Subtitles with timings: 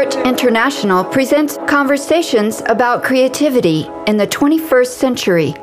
[0.00, 5.54] Art International presents conversations about creativity in the 21st century.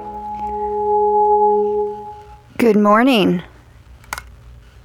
[2.59, 3.41] Good morning.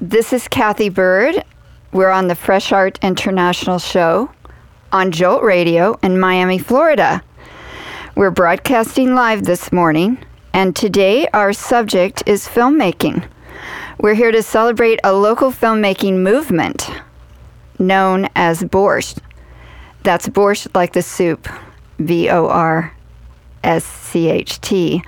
[0.00, 1.45] This is Kathy Bird.
[1.93, 4.30] We're on the Fresh Art International show
[4.91, 7.23] on Jolt Radio in Miami, Florida.
[8.16, 10.16] We're broadcasting live this morning,
[10.55, 13.29] and today our subject is filmmaking.
[13.99, 16.91] We're here to celebrate a local filmmaking movement
[17.79, 19.19] known as Borscht.
[20.03, 21.49] That's Borscht like the soup,
[22.05, 22.95] B O R
[23.63, 25.03] S C H T.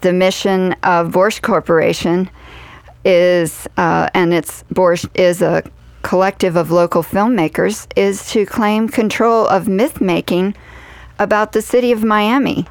[0.00, 2.30] The mission of Borscht Corporation
[3.04, 5.62] is, uh, and it's Borscht is a
[6.02, 10.54] collective of local filmmakers, is to claim control of myth making
[11.18, 12.66] about the city of Miami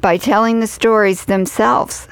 [0.00, 2.08] by telling the stories themselves.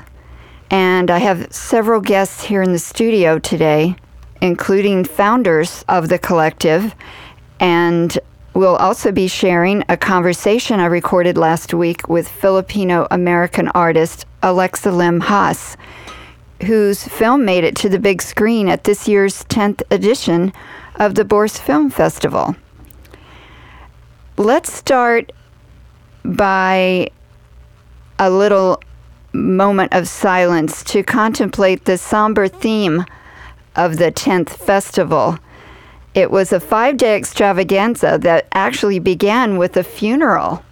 [0.71, 3.97] And I have several guests here in the studio today
[4.41, 6.95] including founders of the collective.
[7.61, 8.17] And
[8.59, 14.91] we'll also be sharing a conversation I recorded last week with Filipino American artist Alexa
[14.91, 15.77] Lim Haas,
[16.63, 20.53] whose film made it to the big screen at this year's 10th edition
[20.97, 22.57] of the Borscht Film Festival.
[24.37, 25.31] Let's start
[26.25, 27.11] by
[28.19, 28.83] a little
[29.33, 33.05] moment of silence to contemplate the somber theme
[33.77, 35.39] of the 10th festival.
[36.15, 40.65] It was a five day extravaganza that actually began with a funeral.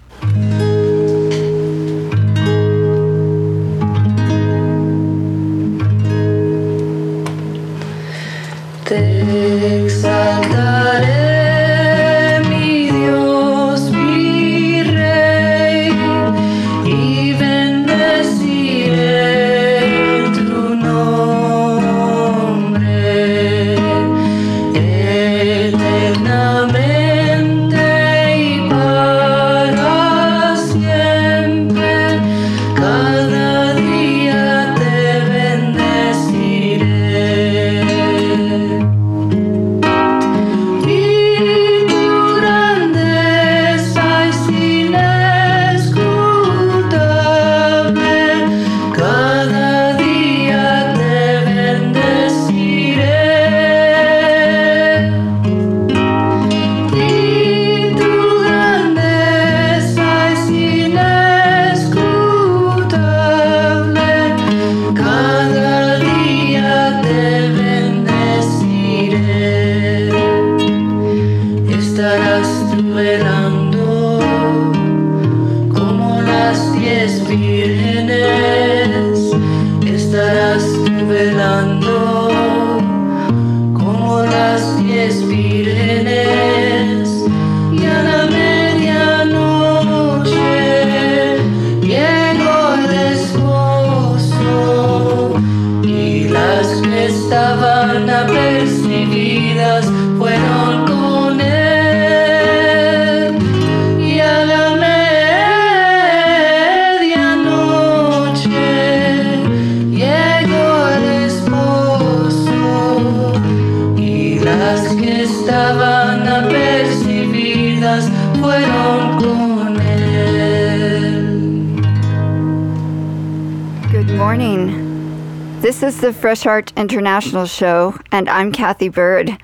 [126.37, 129.39] Fresh International show, and I'm Kathy Bird.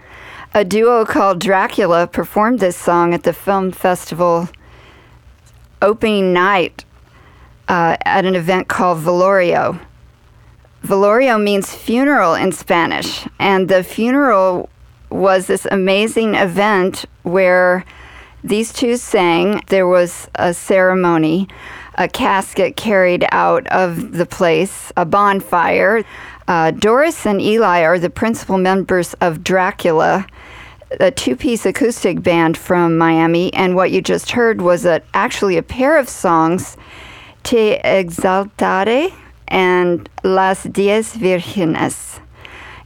[0.53, 4.51] A duo called Dracula performed this song at the film festival
[5.81, 6.85] opening night
[7.67, 9.81] uh, at an event called Velorio.
[10.85, 14.69] Velorio means funeral in Spanish, and the funeral
[15.11, 17.87] was this amazing event where
[18.45, 19.63] these two sang.
[19.69, 21.49] There was a ceremony
[21.97, 26.05] a casket carried out of the place, a bonfire.
[26.49, 30.27] Uh, Doris and Eli are the principal members of Dracula,
[31.01, 33.53] a two piece acoustic band from Miami.
[33.55, 36.77] And what you just heard was a, actually a pair of songs,
[37.43, 39.13] Te Exaltare
[39.49, 42.21] and Las Diez Virgenes.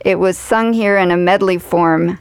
[0.00, 2.18] It was sung here in a medley form,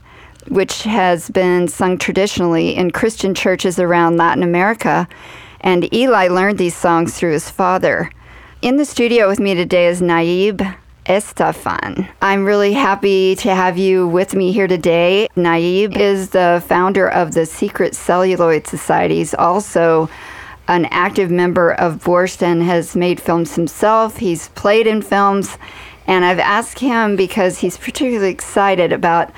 [0.47, 5.07] which has been sung traditionally in Christian churches around Latin America
[5.61, 8.11] and Eli learned these songs through his father.
[8.61, 12.09] In the studio with me today is Nayib Estefan.
[12.21, 15.27] I'm really happy to have you with me here today.
[15.35, 19.17] Nayib is the founder of the Secret Celluloid Society.
[19.17, 20.09] He's also
[20.67, 24.17] an active member of Borscht and has made films himself.
[24.17, 25.57] He's played in films,
[26.07, 29.31] and I've asked him because he's particularly excited about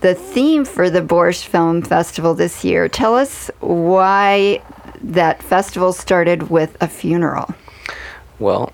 [0.00, 2.88] the theme for the Borscht Film Festival this year.
[2.88, 4.62] Tell us why
[5.00, 7.52] that festival started with a funeral.
[8.38, 8.72] Well,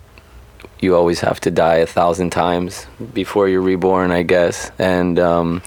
[0.81, 4.71] you always have to die a thousand times before you're reborn, I guess.
[4.79, 5.63] And, um,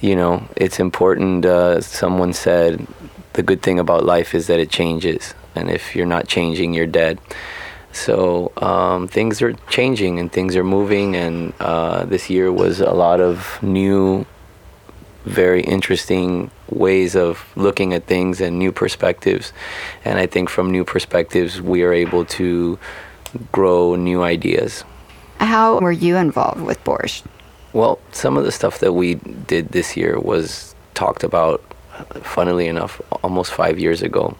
[0.00, 1.46] you know, it's important.
[1.46, 2.86] Uh, someone said
[3.34, 5.34] the good thing about life is that it changes.
[5.54, 7.18] And if you're not changing, you're dead.
[7.92, 11.14] So um, things are changing and things are moving.
[11.14, 14.26] And uh, this year was a lot of new,
[15.24, 19.52] very interesting ways of looking at things and new perspectives.
[20.04, 22.78] And I think from new perspectives, we are able to
[23.52, 24.84] grow new ideas.
[25.38, 27.24] How were you involved with Borscht?
[27.72, 31.60] Well, some of the stuff that we did this year was talked about,
[32.22, 34.36] funnily enough, almost five years ago.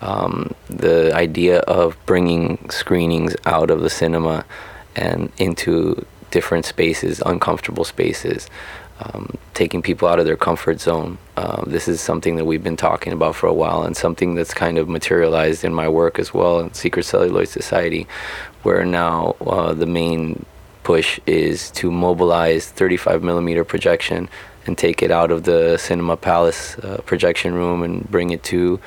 [0.00, 4.44] Um, the idea of bringing screenings out of the cinema
[4.96, 8.48] and into different spaces, uncomfortable spaces,
[9.00, 11.18] um, taking people out of their comfort zone.
[11.36, 14.54] Uh, this is something that we've been talking about for a while and something that's
[14.54, 18.06] kind of materialized in my work as well in Secret Celluloid Society,
[18.62, 20.44] where now uh, the main
[20.84, 24.28] push is to mobilize 35 millimeter projection
[24.66, 28.80] and take it out of the Cinema Palace uh, projection room and bring it to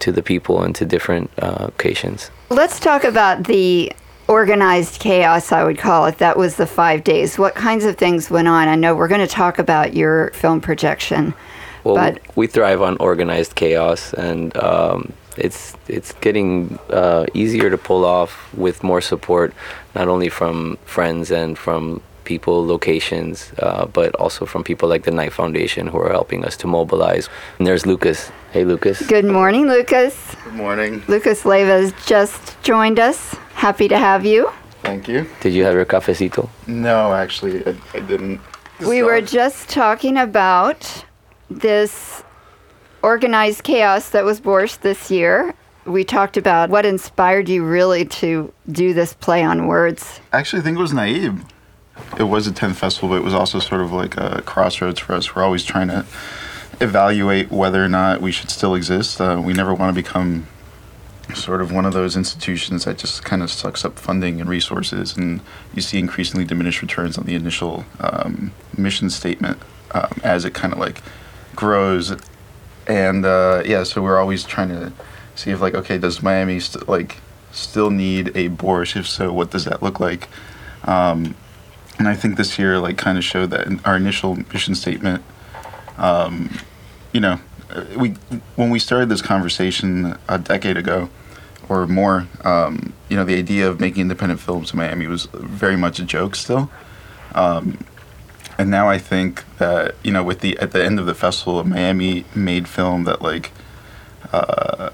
[0.00, 2.30] to the people and to different uh, locations.
[2.48, 3.92] Let's talk about the
[4.30, 6.18] organized chaos, I would call it.
[6.18, 7.36] That was the five days.
[7.36, 8.68] What kinds of things went on?
[8.68, 11.34] I know we're going to talk about your film projection.
[11.82, 17.78] Well, but we thrive on organized chaos, and um, it's it's getting uh, easier to
[17.78, 19.52] pull off with more support,
[19.94, 25.10] not only from friends and from people, locations, uh, but also from people like the
[25.10, 27.28] Knight Foundation who are helping us to mobilize.
[27.58, 28.30] And there's Lucas.
[28.52, 29.04] Hey, Lucas.
[29.06, 30.36] Good morning, Lucas.
[30.44, 31.02] Good morning.
[31.08, 33.34] Lucas Leyva has just joined us.
[33.60, 34.50] Happy to have you.
[34.84, 35.26] Thank you.
[35.42, 36.48] Did you have your cafecito?
[36.66, 38.40] No, actually, I, I didn't.
[38.80, 41.04] We were just talking about
[41.50, 42.22] this
[43.02, 45.54] organized chaos that was Borscht this year.
[45.84, 50.20] We talked about what inspired you really to do this play on words.
[50.32, 51.44] Actually, I think it was Nayib.
[52.18, 55.12] It was a 10th festival, but it was also sort of like a crossroads for
[55.12, 55.36] us.
[55.36, 56.06] We're always trying to
[56.80, 59.20] evaluate whether or not we should still exist.
[59.20, 60.46] Uh, we never want to become
[61.34, 65.16] sort of one of those institutions that just kind of sucks up funding and resources,
[65.16, 65.40] and
[65.74, 69.58] you see increasingly diminished returns on the initial um, mission statement
[69.92, 71.02] um, as it kind of like
[71.54, 72.16] grows.
[72.86, 74.92] And uh, yeah, so we're always trying to
[75.34, 77.18] see if like, okay, does Miami st- like
[77.52, 78.96] still need a Borscht?
[78.96, 80.28] If so, what does that look like?
[80.84, 81.34] Um,
[81.98, 85.22] and I think this year like kind of showed that our initial mission statement.
[85.98, 86.58] Um,
[87.12, 87.40] you know,
[87.96, 88.10] we
[88.56, 91.08] when we started this conversation a decade ago,
[91.68, 95.76] or more, um, you know, the idea of making independent films in Miami was very
[95.76, 96.70] much a joke still.
[97.34, 97.78] Um,
[98.58, 101.62] and now I think that you know, with the at the end of the festival,
[101.64, 103.52] Miami made film that like,
[104.32, 104.90] uh,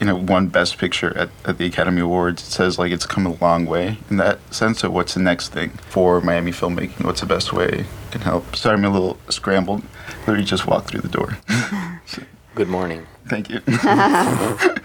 [0.00, 2.42] you know, won Best Picture at, at the Academy Awards.
[2.42, 4.82] It says like it's come a long way in that sense.
[4.82, 7.04] of what's the next thing for Miami filmmaking?
[7.04, 8.56] What's the best way can help?
[8.56, 9.84] Sorry, I'm a little scrambled.
[10.20, 11.38] Literally just walked through the door.
[12.52, 13.06] so, Good morning.
[13.28, 13.60] Thank you.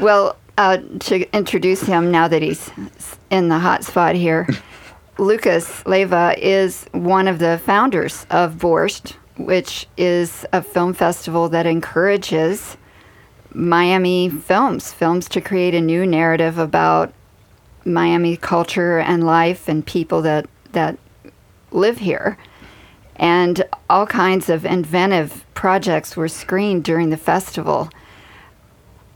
[0.00, 2.70] Well, uh, to introduce him now that he's
[3.30, 4.48] in the hot spot here,
[5.18, 11.66] Lucas Leyva is one of the founders of Borscht, which is a film festival that
[11.66, 12.76] encourages
[13.52, 17.12] Miami films, films to create a new narrative about
[17.84, 20.98] Miami culture and life and people that, that
[21.70, 22.36] live here.
[23.18, 27.90] And all kinds of inventive projects were screened during the festival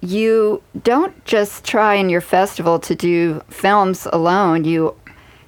[0.00, 4.64] you don't just try in your festival to do films alone.
[4.64, 4.97] You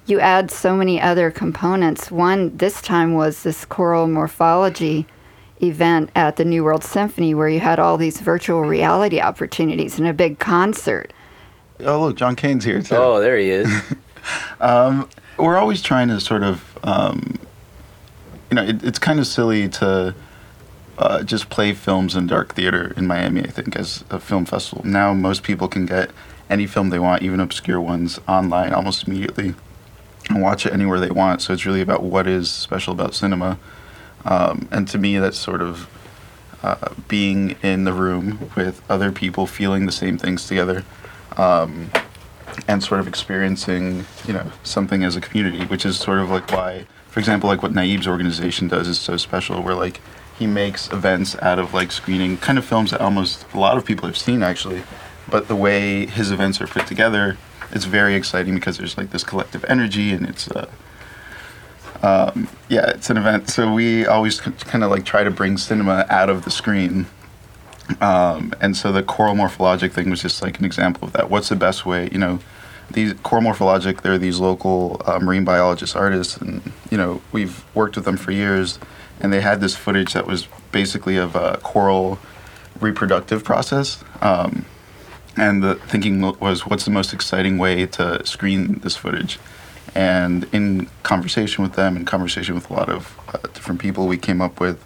[0.05, 2.11] you add so many other components.
[2.11, 5.07] One this time was this Coral morphology
[5.61, 10.07] event at the New World Symphony where you had all these virtual reality opportunities and
[10.07, 11.13] a big concert.
[11.79, 12.95] Oh, look, John Kane's here too.
[12.95, 13.69] Oh, there he is.
[14.59, 17.39] um, we're always trying to sort of, um,
[18.53, 20.13] you know, it, it's kind of silly to
[20.99, 24.85] uh, just play films in dark theater in Miami, I think, as a film festival.
[24.85, 26.11] Now most people can get
[26.51, 29.55] any film they want, even obscure ones, online almost immediately
[30.29, 31.41] and watch it anywhere they want.
[31.41, 33.57] So it's really about what is special about cinema.
[34.23, 35.89] Um, and to me, that's sort of
[36.61, 40.85] uh, being in the room with other people, feeling the same things together.
[41.37, 41.89] Um,
[42.67, 46.51] and sort of experiencing, you know, something as a community, which is sort of like
[46.51, 49.61] why, for example, like what Nayib's organization does is so special.
[49.61, 50.01] Where like
[50.37, 53.85] he makes events out of like screening kind of films that almost a lot of
[53.85, 54.81] people have seen actually
[55.29, 57.37] but the way his events are put together
[57.71, 60.67] it's very exciting because there's like this collective energy and it's uh,
[62.01, 63.49] Um, yeah, it's an event.
[63.49, 67.05] So we always kind of like try to bring cinema out of the screen.
[68.01, 71.29] Um, and so the Coral Morphologic thing was just like an example of that.
[71.29, 72.09] What's the best way?
[72.11, 72.39] You know,
[72.91, 77.95] these Coral Morphologic, they're these local uh, marine biologist artists, and you know we've worked
[77.95, 78.79] with them for years,
[79.19, 82.19] and they had this footage that was basically of a coral
[82.79, 84.03] reproductive process.
[84.21, 84.65] Um,
[85.35, 89.39] and the thinking was, what's the most exciting way to screen this footage?
[89.95, 94.17] And in conversation with them, in conversation with a lot of uh, different people, we
[94.17, 94.83] came up with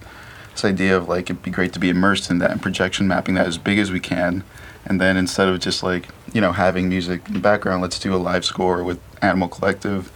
[0.51, 3.35] this idea of like it'd be great to be immersed in that and projection mapping
[3.35, 4.43] that as big as we can.
[4.87, 8.15] And then instead of just like you know having music in the background, let's do
[8.15, 10.11] a live score with Animal Collective.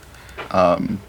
[0.52, 1.02] Um,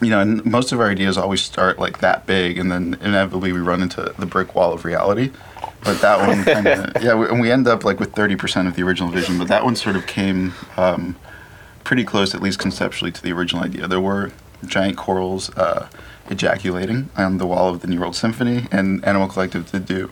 [0.00, 3.52] you know, and most of our ideas always start like that big, and then inevitably
[3.52, 5.32] we run into the brick wall of reality.
[5.82, 8.68] But that one kind of yeah, we, and we end up like with thirty percent
[8.68, 9.38] of the original vision.
[9.38, 10.54] But that one sort of came.
[10.76, 11.16] Um,
[11.88, 13.88] pretty close, at least conceptually, to the original idea.
[13.88, 14.30] There were
[14.66, 15.88] giant corals uh,
[16.28, 20.10] ejaculating on the wall of the New World Symphony, and Animal Collective did do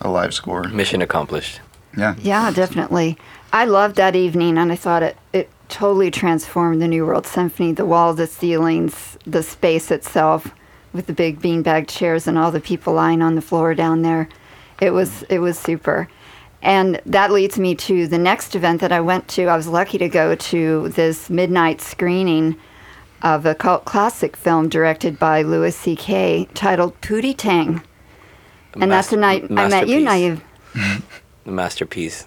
[0.00, 0.68] a live score.
[0.68, 1.58] Mission accomplished.
[1.96, 2.14] Yeah.
[2.18, 3.18] Yeah, definitely.
[3.52, 7.72] I loved that evening, and I thought it, it totally transformed the New World Symphony
[7.72, 10.52] the walls, the ceilings, the space itself,
[10.92, 14.28] with the big beanbag chairs and all the people lying on the floor down there.
[14.80, 16.08] It was it was super.
[16.62, 19.46] And that leads me to the next event that I went to.
[19.46, 22.56] I was lucky to go to this midnight screening
[23.22, 26.48] of a cult classic film directed by Louis C.K.
[26.54, 27.82] titled Pootie Tang.
[28.74, 30.42] And that's the night I met you, Nayib.
[31.46, 32.26] the masterpiece.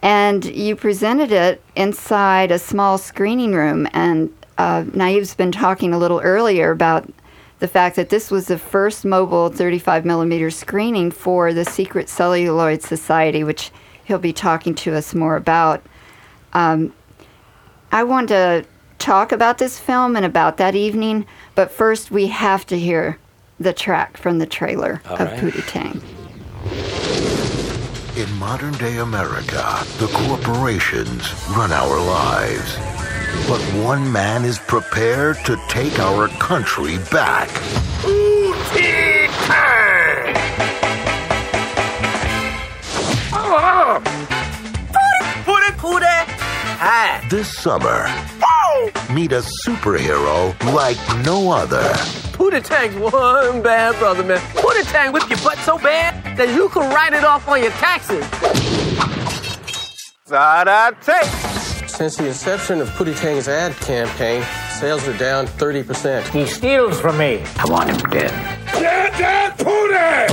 [0.00, 3.88] And you presented it inside a small screening room.
[3.92, 7.12] And uh, Nayib's been talking a little earlier about
[7.58, 12.82] the fact that this was the first mobile 35 millimeter screening for the Secret Celluloid
[12.82, 13.72] Society, which
[14.04, 15.82] he'll be talking to us more about.
[16.52, 16.94] Um,
[17.90, 18.64] I want to
[19.00, 21.26] talk about this film and about that evening,
[21.56, 23.18] but first we have to hear
[23.58, 25.40] the track from the trailer All of right.
[25.40, 27.07] Pootie Tang.
[28.18, 29.64] In modern day America,
[29.98, 32.76] the corporations run our lives
[33.46, 37.48] but one man is prepared to take our country back.
[47.30, 48.08] This summer,
[49.12, 51.82] meet a superhero like no other.
[52.32, 54.38] Pootie Tang's one bad brother, man.
[54.54, 57.72] Pootie Tang whip your butt so bad that you can write it off on your
[57.72, 58.24] taxes.
[60.28, 61.88] Zada take.
[61.88, 66.28] Since the inception of Pootie Tang's ad campaign, sales are down 30%.
[66.28, 67.42] He steals from me.
[67.56, 68.30] I want him dead.
[68.72, 70.28] Dead, dead Pootie!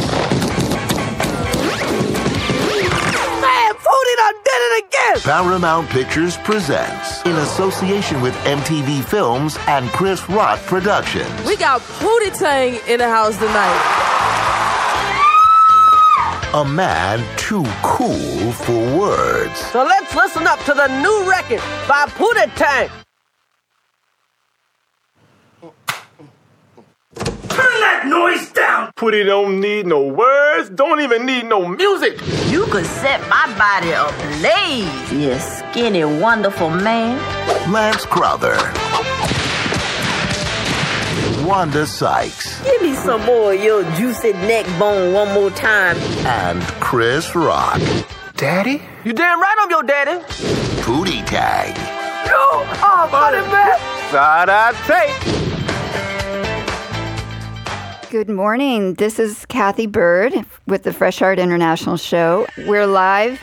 [3.41, 5.21] Man, Pootie done did it again!
[5.23, 11.47] Paramount Pictures presents, in association with MTV Films and Chris Rock Productions.
[11.47, 14.44] We got Pootie Tang in the house tonight
[16.55, 19.59] a man too cool for words.
[19.73, 22.89] So let's listen up to the new record by Pootie Tang.
[27.49, 28.93] Turn that noise down!
[28.95, 32.21] Pootie don't need no words, don't even need no music.
[32.49, 37.17] You could set my body ablaze, you skinny, wonderful man.
[37.69, 38.55] Lance Crouther.
[41.45, 42.63] Wanda Sykes.
[42.63, 45.95] Give me some more of your juicy neck bone one more time.
[46.25, 47.79] And Chris Rock.
[48.35, 48.81] Daddy?
[49.03, 50.23] You damn right I'm your daddy.
[50.81, 51.75] Pootie Tang.
[52.25, 52.33] You
[52.83, 53.77] are funny, man.
[54.11, 54.73] Side I
[58.01, 58.09] take.
[58.09, 58.95] Good morning.
[58.95, 60.33] This is Kathy Bird
[60.65, 62.47] with the Fresh Art International Show.
[62.65, 63.39] We're live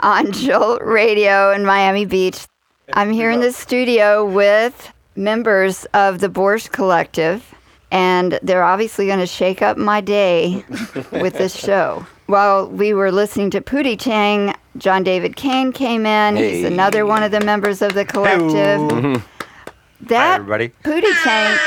[0.00, 2.46] on Jolt Radio in Miami Beach.
[2.92, 7.54] I'm here in the studio with members of the Borscht Collective,
[7.92, 10.64] and they're obviously going to shake up my day
[11.12, 12.04] with this show.
[12.26, 16.36] While we were listening to Pootie Tang, John David Kane came in.
[16.36, 16.56] Hey.
[16.56, 19.22] He's another one of the members of the collective.
[20.02, 20.68] That Hi, everybody.
[20.82, 21.58] Pootie Tang.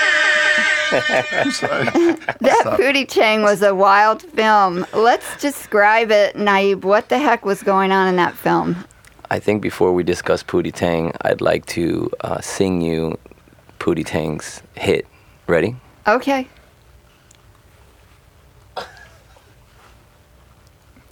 [0.93, 4.85] that Pootie Tang was a wild film.
[4.93, 6.83] Let's describe it, Nayib.
[6.83, 8.83] What the heck was going on in that film?
[9.29, 13.17] I think before we discuss Pootie Tang, I'd like to uh, sing you
[13.83, 15.05] Pootie Tang's hit.
[15.45, 15.75] Ready?
[16.07, 16.47] Okay.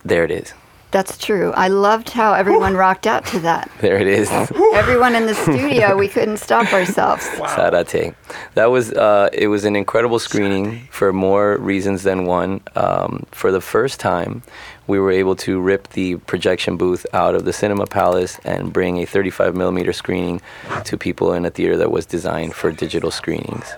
[0.05, 0.53] There it is.
[0.91, 1.51] That's true.
[1.51, 3.69] I loved how everyone rocked out to that.
[3.81, 4.31] There it is.
[4.31, 7.25] Everyone in the studio, we couldn't stop ourselves.
[7.25, 8.13] Sarate.
[8.53, 12.61] That was uh, it was an incredible screening for more reasons than one.
[12.75, 14.43] Um, for the first time,
[14.91, 18.98] we were able to rip the projection booth out of the Cinema Palace and bring
[18.98, 20.41] a 35 millimeter screening
[20.83, 23.74] to people in a theater that was designed for digital screenings.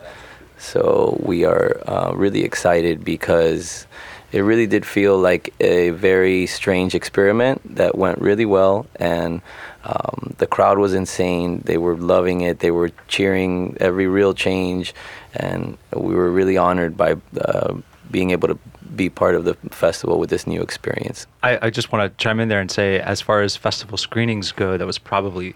[0.58, 3.86] So we are uh, really excited because
[4.32, 9.44] it really did feel like a very strange experiment that went really well and
[9.84, 14.96] um, the crowd was insane they were loving it they were cheering every real change
[15.36, 17.76] and we were really honored by uh,
[18.12, 18.58] being able to
[18.96, 22.40] be part of the festival with this new experience I, I just want to chime
[22.40, 25.56] in there and say as far as festival screenings go that was probably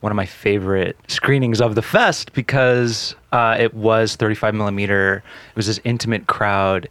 [0.00, 5.56] one of my favorite screenings of the fest because uh, it was 35 millimeter it
[5.56, 6.88] was this intimate crowd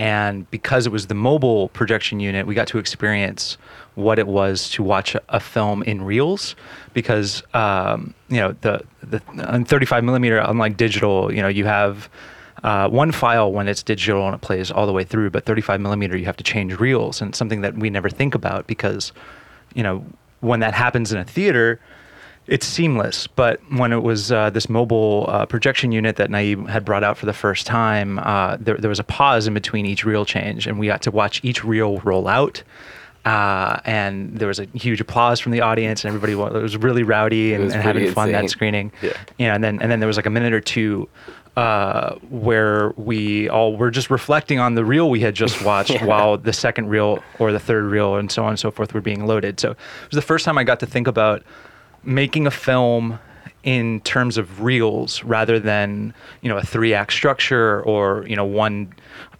[0.00, 3.58] and because it was the mobile projection unit, we got to experience
[3.96, 6.56] what it was to watch a, film in reels.
[6.94, 9.20] Because um, you know the the
[9.66, 12.08] 35 millimeter, unlike digital, you know you have
[12.62, 15.80] uh, one file when it's digital and it plays all the way through, but 35
[15.80, 19.12] millimeter you have to change reels, and something that we never think about because
[19.74, 20.04] you know
[20.40, 21.80] when that happens in a theater
[22.50, 23.26] it's seamless.
[23.28, 27.16] But when it was uh, this mobile uh, projection unit that Nayib had brought out
[27.16, 30.66] for the first time, uh, there, there, was a pause in between each reel change,
[30.66, 32.62] and we got to watch each reel roll out.
[33.24, 36.76] Uh, and there was a huge applause from the audience, and everybody was, it was
[36.76, 38.90] really rowdy and, and having fun that screening.
[39.02, 39.12] Yeah.
[39.38, 41.06] yeah, and then and then there was like a minute or two
[41.56, 46.04] uh, where we all were just reflecting on the reel we had just watched yeah.
[46.04, 49.00] while the second reel or the third reel and so on and so forth were
[49.00, 49.58] being loaded.
[49.60, 49.76] So it
[50.10, 51.42] was the first time I got to think about
[52.02, 53.18] making a film
[53.62, 58.44] in terms of reels rather than you know a three act structure or you know
[58.44, 58.92] one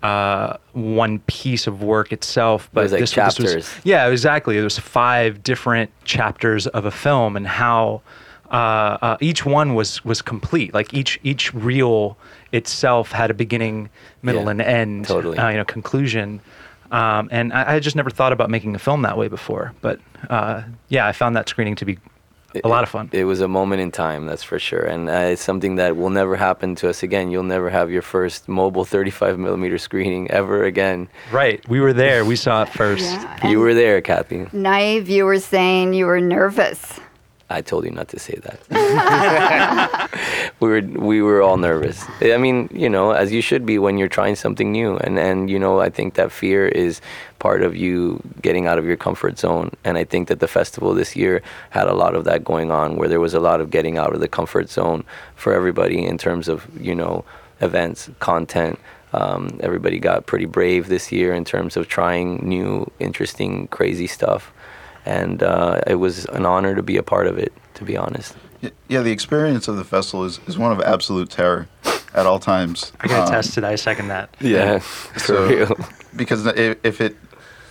[0.02, 4.08] uh, one piece of work itself but it was like this, chapters this was, yeah
[4.08, 8.02] exactly there was five different chapters of a film and how
[8.50, 12.16] uh, uh, each one was was complete like each each reel
[12.52, 13.88] itself had a beginning
[14.22, 15.38] middle yeah, and end totally.
[15.38, 16.40] Uh, you know conclusion
[16.90, 20.00] um, and I, I, just never thought about making a film that way before but
[20.28, 21.98] uh, yeah I found that screening to be
[22.64, 23.08] a lot of fun.
[23.12, 25.96] It, it was a moment in time, that's for sure, and uh, it's something that
[25.96, 27.30] will never happen to us again.
[27.30, 31.08] You'll never have your first mobile 35 millimeter screening ever again.
[31.30, 32.24] Right, we were there.
[32.24, 33.04] We saw it first.
[33.04, 34.46] Yeah, you were there, Kathy.
[34.46, 36.98] Nayib, you were saying you were nervous.
[37.50, 40.10] I told you not to say that.
[40.60, 42.04] we were we were all nervous.
[42.22, 44.96] I mean, you know, as you should be when you're trying something new.
[44.98, 47.00] And and you know, I think that fear is
[47.40, 49.72] part of you getting out of your comfort zone.
[49.84, 52.96] And I think that the festival this year had a lot of that going on,
[52.96, 55.02] where there was a lot of getting out of the comfort zone
[55.34, 57.24] for everybody in terms of you know
[57.60, 58.78] events, content.
[59.12, 64.52] Um, everybody got pretty brave this year in terms of trying new, interesting, crazy stuff
[65.06, 67.52] and uh, it was an honor to be a part of it.
[67.74, 68.36] To be honest.
[68.88, 71.66] Yeah, the experience of the festival is, is one of absolute terror
[72.14, 72.92] at all times.
[73.00, 73.72] I can um, attest to that.
[73.72, 74.36] I second that.
[74.40, 74.78] Yeah,
[75.16, 75.76] so, real.
[76.14, 77.16] Because if, if it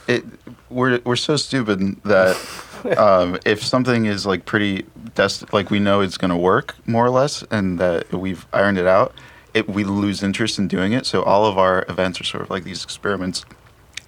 [0.07, 0.25] it
[0.69, 2.35] we're we're so stupid that
[2.97, 7.05] um, if something is like pretty dest- like we know it's going to work more
[7.05, 9.13] or less, and that we've ironed it out,
[9.53, 11.05] it we lose interest in doing it.
[11.05, 13.45] So all of our events are sort of like these experiments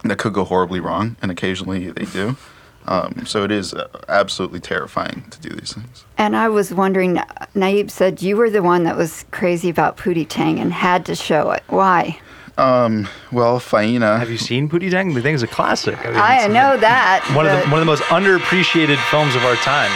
[0.03, 2.37] that could go horribly wrong, and occasionally they do.
[2.87, 6.03] Um, so it is uh, absolutely terrifying to do these things.
[6.17, 7.15] And I was wondering,
[7.55, 11.15] Nayib said you were the one that was crazy about Pootie Tang and had to
[11.15, 11.63] show it.
[11.67, 12.19] Why?
[12.57, 14.19] Um, well, Faina.
[14.19, 15.13] Have you seen Pootie Tang?
[15.13, 15.97] The thing is a classic.
[15.99, 17.23] I, mean, I know that.
[17.35, 19.91] One of the one of the most underappreciated films of our time.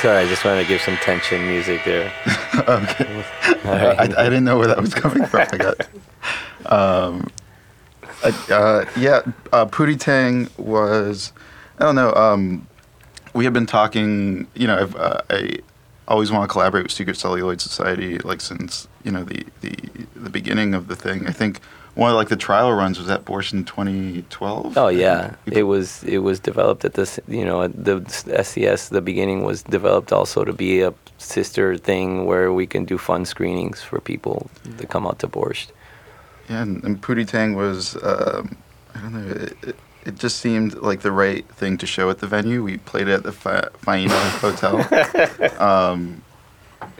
[0.00, 2.10] Sorry, I just wanted to give some tension music there.
[2.68, 3.24] okay.
[3.62, 4.00] Right.
[4.00, 5.46] I, I, didn't know where that was coming from.
[5.52, 5.88] I got.
[6.64, 7.28] Um,
[8.22, 11.32] uh, uh, yeah, uh, Pootie Tang was,
[11.78, 12.12] I don't know.
[12.14, 12.66] Um,
[13.34, 14.46] we have been talking.
[14.54, 15.58] You know, I've, uh, I
[16.08, 19.74] always want to collaborate with Secret Celluloid Society, like since you know the the
[20.16, 21.26] the beginning of the thing.
[21.26, 21.60] I think
[21.94, 24.76] one of like the trial runs was at Borscht in 2012.
[24.76, 27.20] Oh yeah, it was it was developed at this.
[27.28, 28.90] You know, the SCS.
[28.90, 33.24] The beginning was developed also to be a sister thing where we can do fun
[33.24, 35.68] screenings for people to come out to Borscht.
[36.50, 38.56] Yeah, and, and Pootie Tang was, um,
[38.92, 42.18] I don't know, it, it, it, just seemed like the right thing to show at
[42.18, 42.64] the venue.
[42.64, 44.10] We played it at the Fa- Faena
[44.40, 44.84] Hotel.
[45.60, 46.22] Um,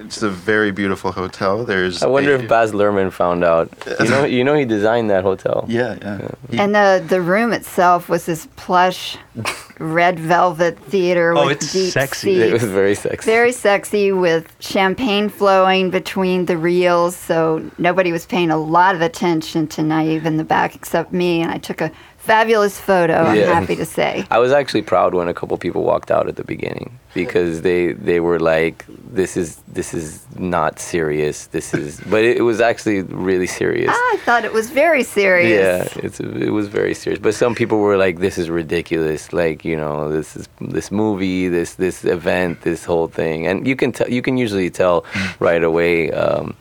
[0.00, 1.64] it's a very beautiful hotel.
[1.64, 2.02] There's.
[2.02, 3.70] I wonder a, if Baz Luhrmann found out.
[4.00, 5.66] You know, you know, he designed that hotel.
[5.70, 6.28] Yeah, yeah.
[6.48, 6.62] yeah.
[6.62, 9.16] And the the room itself was this plush,
[9.78, 12.34] red velvet theater oh, with it's deep sexy.
[12.34, 12.46] Seats.
[12.46, 13.30] It was very sexy.
[13.30, 19.00] Very sexy with champagne flowing between the reels, so nobody was paying a lot of
[19.00, 21.92] attention to Nayib in the back except me, and I took a
[22.30, 23.18] fabulous photo.
[23.30, 24.24] I'm happy to say.
[24.30, 26.86] I was actually proud when a couple people walked out at the beginning
[27.20, 28.76] because they they were like,
[29.20, 30.06] "This is this is
[30.38, 31.36] not serious.
[31.56, 33.90] This is," but it, it was actually really serious.
[34.12, 35.58] I thought it was very serious.
[35.60, 37.20] Yeah, it's it was very serious.
[37.26, 39.32] But some people were like, "This is ridiculous.
[39.32, 40.44] Like, you know, this is
[40.76, 44.70] this movie, this this event, this whole thing." And you can tell, you can usually
[44.70, 44.96] tell
[45.48, 46.54] right away um,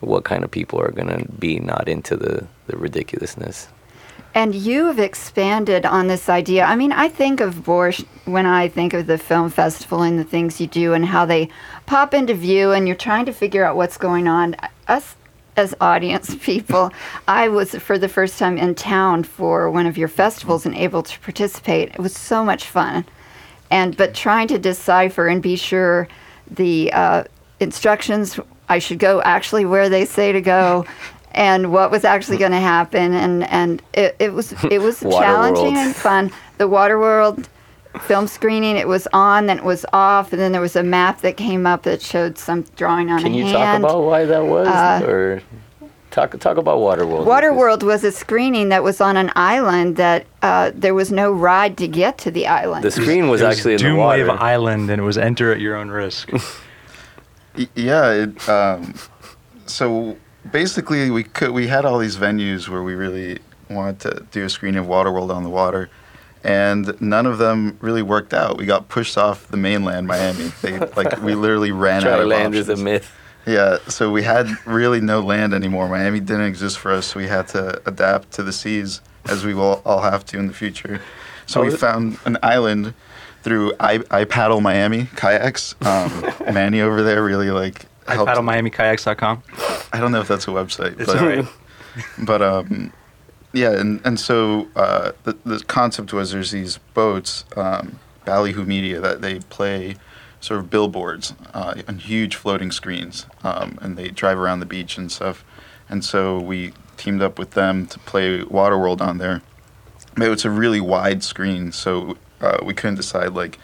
[0.00, 2.34] what kind of people are gonna be not into the
[2.68, 3.68] the ridiculousness.
[4.34, 6.64] And you have expanded on this idea.
[6.64, 10.24] I mean, I think of Borscht when I think of the film festival and the
[10.24, 11.50] things you do and how they
[11.84, 14.56] pop into view and you're trying to figure out what's going on.
[14.88, 15.16] Us
[15.56, 16.90] as audience people,
[17.28, 21.02] I was for the first time in town for one of your festivals and able
[21.02, 21.90] to participate.
[21.90, 23.04] It was so much fun.
[23.70, 26.08] And but trying to decipher and be sure
[26.50, 27.24] the uh,
[27.60, 30.86] instructions I should go actually where they say to go
[31.32, 35.74] and what was actually going to happen and and it, it was it was challenging
[35.74, 35.76] World.
[35.76, 37.46] and fun the Waterworld
[38.00, 41.20] film screening it was on then it was off and then there was a map
[41.20, 44.44] that came up that showed some drawing on Can a you talk about why that
[44.44, 45.42] was, Uh, or
[46.10, 47.26] talk talk about Waterworld?
[47.26, 51.76] Waterworld was a screening that was on an island that uh, there was no ride
[51.78, 52.82] to get to the island.
[52.84, 54.42] The screen was It actually in the Doomwave water.
[54.42, 56.30] Island, and it was enter at your own risk.
[57.74, 58.94] Yeah, it, um,
[59.66, 60.16] so
[60.50, 63.38] basically we could we had all these venues where we really
[63.70, 65.88] wanted to do a screening of Waterworld on the water,
[66.44, 68.56] and none of them really worked out.
[68.58, 70.52] We got pushed off the mainland, Miami.
[70.62, 73.14] They like we literally ran Try out of land is a myth.
[73.44, 75.88] Yeah, so we had really no land anymore.
[75.88, 77.06] Miami didn't exist for us.
[77.08, 80.46] So we had to adapt to the seas, as we will all have to in
[80.46, 81.00] the future.
[81.46, 82.94] So Oh, we found an island
[83.42, 85.74] through I, I Paddle Miami kayaks.
[85.84, 86.24] Um,
[86.54, 88.28] Manny over there really like I helped.
[88.28, 89.42] paddle MiamiKayaks.com.
[89.92, 91.46] I don't know if that's a website, It's but right.
[92.18, 92.92] but um,
[93.52, 99.00] yeah, and and so uh, the the concept was there's these boats, um, Ballyhoo Media,
[99.00, 99.96] that they play
[100.40, 104.96] sort of billboards uh, on huge floating screens, um, and they drive around the beach
[104.96, 105.44] and stuff.
[105.88, 109.42] And so we teamed up with them to play Waterworld on there.
[110.14, 113.58] But it's a really wide screen, so uh, we couldn't decide like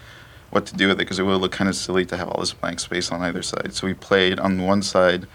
[0.51, 2.41] what to do with it because it would look kind of silly to have all
[2.41, 3.75] this blank space on either side.
[3.75, 5.27] So we played on one side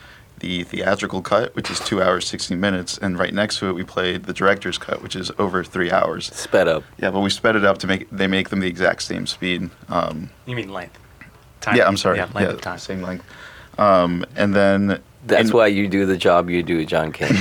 [0.43, 3.83] the theatrical cut, which is two hours sixty minutes, and right next to it we
[3.83, 6.25] played the director's cut, which is over three hours.
[6.35, 6.83] Sped up.
[6.97, 9.69] Yeah, but we sped it up to make they make them the exact same speed.
[9.87, 10.99] Um, You mean length?
[11.61, 11.77] Time.
[11.77, 12.17] yeah, I'm sorry.
[12.17, 12.77] Yeah, length of time.
[12.77, 13.25] same length.
[13.79, 17.33] Um, and then That's and- why you do the job you do, John King.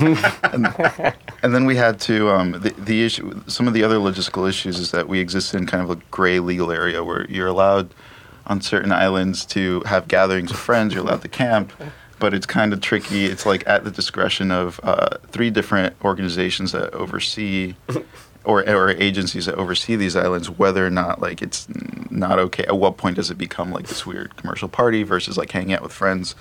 [1.44, 3.40] And then we had to um, the the issue.
[3.46, 6.40] Some of the other logistical issues is that we exist in kind of a gray
[6.40, 7.90] legal area where you're allowed
[8.46, 10.94] on certain islands to have gatherings of friends.
[10.94, 11.72] You're allowed to camp,
[12.24, 13.26] but it's kind of tricky.
[13.26, 17.74] It's like at the discretion of uh, three different organizations that oversee.
[18.46, 21.66] Or, or agencies that oversee these islands, whether or not like it's
[22.10, 22.64] not okay.
[22.64, 25.80] At what point does it become like this weird commercial party versus like hanging out
[25.80, 26.34] with friends?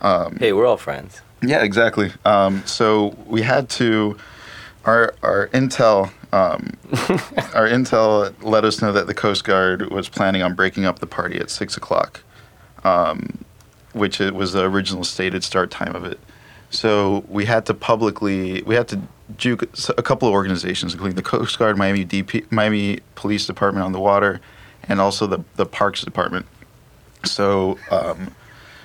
[0.00, 1.22] Um, hey, we're all friends.
[1.42, 2.12] yeah, exactly.
[2.24, 4.16] Um, so we had to.
[4.84, 6.70] Our our intel um,
[7.52, 11.06] our intel let us know that the Coast Guard was planning on breaking up the
[11.08, 12.22] party at six o'clock,
[12.84, 13.44] um,
[13.94, 16.18] which it was the original stated start time of it.
[16.70, 19.00] So we had to publicly we had to
[19.36, 19.62] juke
[19.96, 24.00] a couple of organizations, including the Coast Guard, Miami DP, Miami Police Department on the
[24.00, 24.40] water,
[24.88, 26.46] and also the the Parks Department.
[27.24, 27.78] So.
[27.90, 28.34] Um,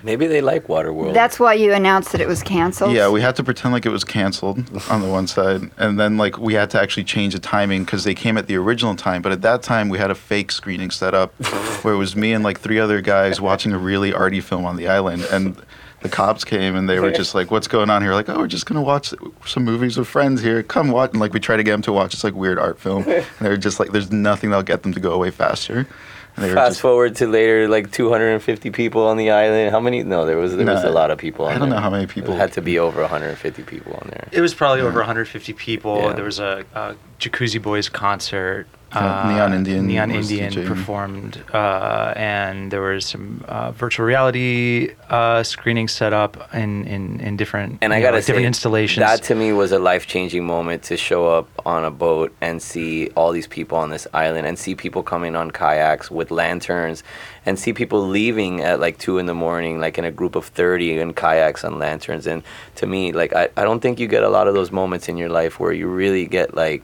[0.03, 1.13] Maybe they like Waterworld.
[1.13, 2.93] That's why you announced that it was canceled.
[2.93, 4.59] yeah, we had to pretend like it was canceled
[4.89, 8.03] on the one side, and then like we had to actually change the timing because
[8.03, 9.21] they came at the original time.
[9.21, 11.33] But at that time, we had a fake screening set up
[11.83, 14.75] where it was me and like three other guys watching a really arty film on
[14.77, 15.55] the island, and
[16.01, 18.47] the cops came and they were just like, "What's going on here?" Like, "Oh, we're
[18.47, 19.13] just gonna watch
[19.45, 20.63] some movies with friends here.
[20.63, 22.79] Come watch." And like we try to get them to watch this like weird art
[22.79, 25.87] film, and they're just like, "There's nothing that'll get them to go away faster."
[26.35, 29.71] And they Fast just, forward to later, like 250 people on the island.
[29.71, 30.03] How many?
[30.03, 31.45] No, there was there was a lot of people.
[31.45, 31.77] On I don't there.
[31.77, 34.27] know how many people- It had to be over 150 people on there.
[34.31, 35.97] It was probably over 150 people.
[35.97, 36.13] Yeah.
[36.13, 38.67] There was a, a Jacuzzi Boys concert.
[38.91, 40.67] Uh, Neon Indian Neon Indian DJing.
[40.67, 47.19] performed, uh, and there was some uh, virtual reality uh, screening set up in, in,
[47.19, 49.05] in different And I gotta like different say, installations.
[49.05, 52.61] That to me was a life changing moment to show up on a boat and
[52.61, 57.03] see all these people on this island and see people coming on kayaks with lanterns
[57.45, 60.45] and see people leaving at like two in the morning, like in a group of
[60.45, 62.27] 30 in kayaks and lanterns.
[62.27, 62.43] And
[62.75, 65.17] to me, like, I, I don't think you get a lot of those moments in
[65.17, 66.83] your life where you really get like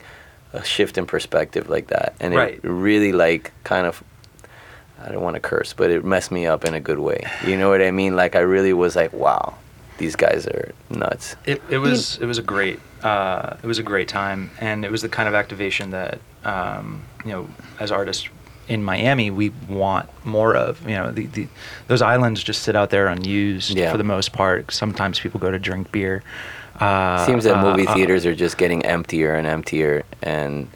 [0.55, 2.15] a shift in perspective like that.
[2.19, 2.55] And Right.
[2.55, 4.03] it really, like, kind of
[5.03, 7.21] I don't want to curse, but it messed me up in a good way.
[7.45, 8.15] You know what I mean?
[8.15, 9.53] Like I really was like, wow.
[9.97, 11.35] these guys are nuts.
[11.45, 14.91] It, it was it was a great uh, it was a great time, and it
[14.91, 17.47] was the kind of activation that um, you know
[17.79, 18.27] as artists
[18.67, 20.81] in Miami we want more of.
[20.89, 21.47] You know, the, the
[21.87, 23.91] those islands just sit out there unused Yeah.
[23.91, 24.71] for the most part.
[24.71, 26.23] Sometimes people go to drink beer.
[26.79, 30.67] Uh, Seems that uh, movie uh, theaters are just getting emptier and emptier, and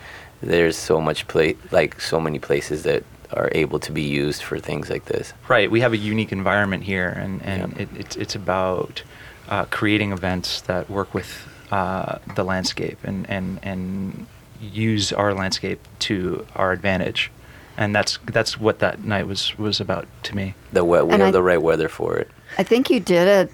[0.41, 4.57] there's so much play, like so many places that are able to be used for
[4.59, 5.33] things like this.
[5.47, 5.69] Right.
[5.69, 9.03] We have a unique environment here, and, and it, it's, it's about
[9.49, 14.25] uh, creating events that work with uh, the landscape and, and, and
[14.61, 17.29] use our landscape to our advantage.
[17.77, 20.53] And that's that's what that night was, was about to me.
[20.73, 22.29] The we- we And have I- the right weather for it.
[22.57, 23.51] I think you did it.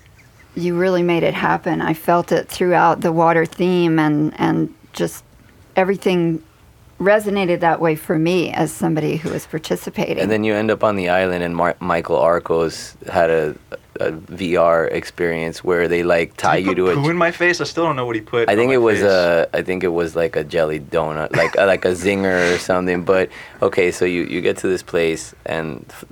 [0.55, 1.81] You really made it happen.
[1.81, 5.23] I felt it throughout the water theme, and and just
[5.75, 6.41] everything
[6.99, 10.19] resonated that way for me as somebody who was participating.
[10.19, 13.55] And then you end up on the island, and Mar- Michael Arcos had a,
[13.99, 17.09] a VR experience where they like tie you to a.
[17.09, 17.61] in my face.
[17.61, 18.49] I still don't know what he put.
[18.49, 19.09] I think it was face.
[19.09, 19.49] a.
[19.53, 23.03] I think it was like a jelly donut, like uh, like a zinger or something.
[23.03, 23.29] But
[23.61, 26.05] okay, so you you get to this place, and f-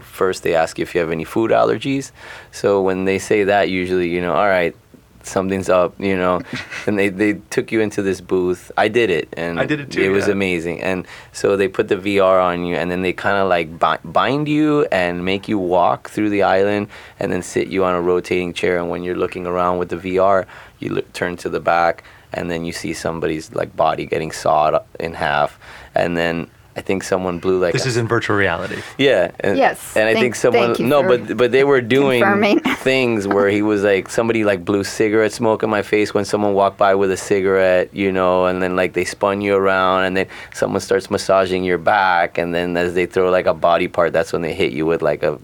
[0.00, 2.12] first they ask you if you have any food allergies.
[2.52, 4.74] So when they say that, usually you know, all right,
[5.22, 6.40] something's up, you know.
[6.86, 8.70] and they they took you into this booth.
[8.76, 11.88] I did it, and I did it too, It was amazing, and so they put
[11.88, 15.48] the VR on you, and then they kind of like bi- bind you and make
[15.48, 18.78] you walk through the island, and then sit you on a rotating chair.
[18.78, 20.46] And when you're looking around with the VR,
[20.78, 24.82] you look, turn to the back, and then you see somebody's like body getting sawed
[24.98, 25.58] in half,
[25.94, 26.50] and then.
[26.78, 28.80] I think someone blew like This a- is in virtual reality.
[28.98, 29.30] yeah.
[29.40, 31.80] And, Yes, And I thank- think someone thank you no, for but but they were
[31.80, 32.60] doing confirming.
[32.92, 36.52] things where he was like somebody like blew cigarette smoke in my face when someone
[36.54, 40.16] walked by with a cigarette, you know, and then like they spun you around and
[40.16, 44.12] then someone starts massaging your back and then as they throw like a body part,
[44.12, 45.36] that's when they hit you with like a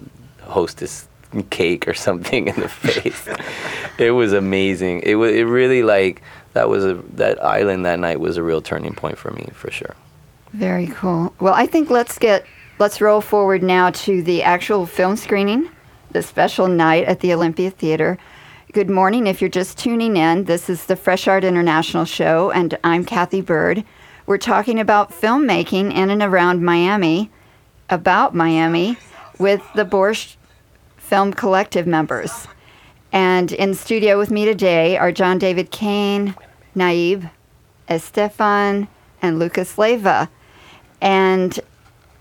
[0.42, 1.08] hostess
[1.50, 3.26] cake or something in the face.
[3.98, 5.00] it was amazing.
[5.02, 8.62] It was it really like that was a that island that night was a real
[8.62, 9.94] turning point for me for sure.
[10.54, 11.34] Very cool.
[11.40, 12.46] Well, I think let's get
[12.78, 15.68] let's roll forward now to the actual film screening,
[16.12, 18.18] the special night at the Olympia Theater.
[18.72, 19.26] Good morning.
[19.26, 23.40] If you're just tuning in, this is the Fresh Art International Show, and I'm Kathy
[23.40, 23.82] Bird.
[24.26, 27.32] We're talking about filmmaking in and around Miami,
[27.90, 28.96] about Miami,
[29.40, 30.36] with the Borscht
[30.96, 32.46] Film Collective members.
[33.10, 36.36] And in studio with me today are John David Kane,
[36.76, 37.28] Nayib,
[37.88, 38.86] Estefan,
[39.20, 40.28] and Lucas Leyva.
[41.00, 41.58] And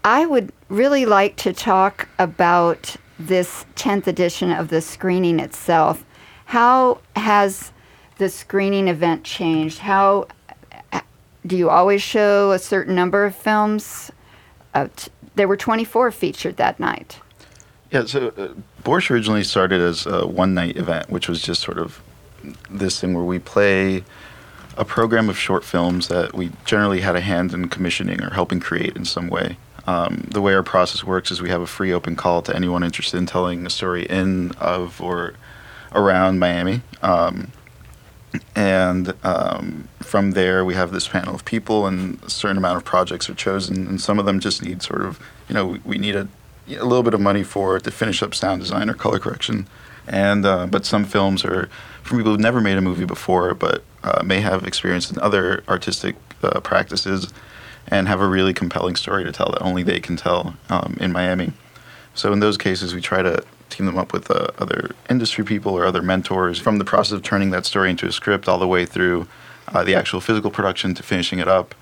[0.03, 6.03] I would really like to talk about this 10th edition of the screening itself.
[6.45, 7.71] How has
[8.17, 9.79] the screening event changed?
[9.79, 10.27] How
[11.45, 14.11] do you always show a certain number of films?
[14.73, 17.19] Uh, t- there were 24 featured that night.
[17.91, 21.77] Yeah, so uh, Borscht originally started as a one night event, which was just sort
[21.77, 22.01] of
[22.69, 24.03] this thing where we play
[24.77, 28.59] a program of short films that we generally had a hand in commissioning or helping
[28.59, 29.57] create in some way.
[29.85, 32.83] Um, the way our process works is we have a free open call to anyone
[32.83, 35.33] interested in telling a story in, of, or
[35.91, 36.81] around Miami.
[37.01, 37.51] Um,
[38.55, 42.85] and um, from there, we have this panel of people, and a certain amount of
[42.85, 45.97] projects are chosen, and some of them just need sort of, you know, we, we
[45.97, 46.27] need a,
[46.69, 49.67] a little bit of money for to finish up sound design or color correction,
[50.07, 51.69] and uh, but some films are
[52.03, 55.63] for people who've never made a movie before, but uh, may have experience in other
[55.67, 57.31] artistic uh, practices,
[57.87, 61.11] and have a really compelling story to tell that only they can tell um, in
[61.11, 61.53] Miami.
[62.15, 65.73] So in those cases, we try to team them up with uh, other industry people
[65.73, 68.67] or other mentors from the process of turning that story into a script all the
[68.67, 69.27] way through
[69.69, 71.73] uh, the actual physical production to finishing it up.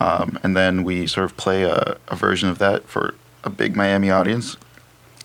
[0.00, 3.76] Um, and then we sort of play a, a version of that for a big
[3.76, 4.56] Miami audience.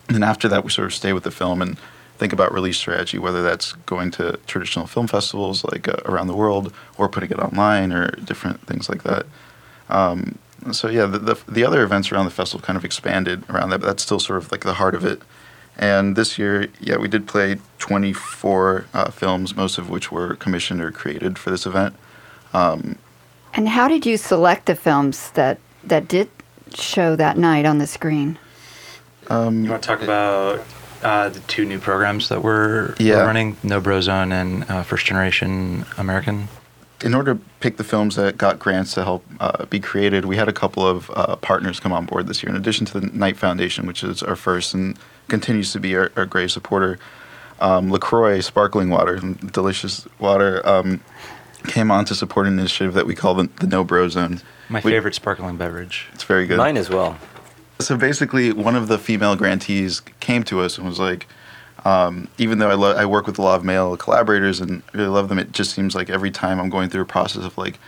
[0.07, 1.77] And then after that, we sort of stay with the film and
[2.19, 6.36] think about release strategy, whether that's going to traditional film festivals like uh, around the
[6.36, 9.25] world or putting it online or different things like that.
[9.89, 10.38] Um,
[10.71, 13.79] so yeah, the, the the other events around the festival kind of expanded around that,
[13.79, 15.21] but that's still sort of like the heart of it.
[15.77, 20.82] And this year, yeah, we did play 24 uh, films, most of which were commissioned
[20.82, 21.95] or created for this event.
[22.53, 22.97] Um,
[23.53, 26.27] And how did you select the films that, that did
[26.75, 28.38] show that night on the screen?
[29.29, 30.60] um, You want to talk about
[31.03, 33.17] uh, the two new programs that we're, Yeah.
[33.17, 36.47] we're running, No Bro Zone and uh, First Generation American?
[37.01, 40.35] in order to pick the films that got grants to help uh, be created, we
[40.35, 42.49] had a couple of uh, partners come on board this year.
[42.49, 46.12] In addition to the Knight Foundation, which is our first and continues to be our,
[46.17, 46.99] our great supporter,
[47.62, 50.99] um, Lacroix sparkling water, delicious water, um,
[51.67, 54.41] came on to support an initiative that we call the, the No Bro Zone.
[54.67, 56.07] My We- favorite sparkling beverage.
[56.13, 56.57] It's very good.
[56.57, 57.17] Mine as well.
[57.81, 61.27] So basically, one of the female grantees came to us and was like,
[61.85, 65.07] Um, even though I, lo- I work with a lot of male collaborators and really
[65.07, 67.79] love them, it just seems like every time I'm going through a process of like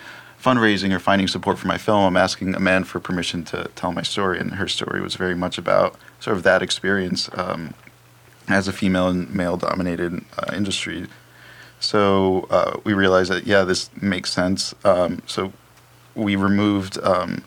[0.42, 3.92] fundraising or finding support for my film, I'm asking a man for permission to tell
[3.92, 7.74] my story, and her story was very much about sort of that experience um,
[8.48, 11.08] as a female and male-dominated uh, industry.
[11.82, 14.74] So uh, we realized that yeah, this makes sense.
[14.86, 15.52] Um, so
[16.16, 17.44] we removed um,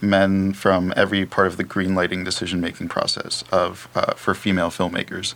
[0.00, 4.70] men from every part of the green lighting decision making process of uh, for female
[4.70, 5.34] filmmakers.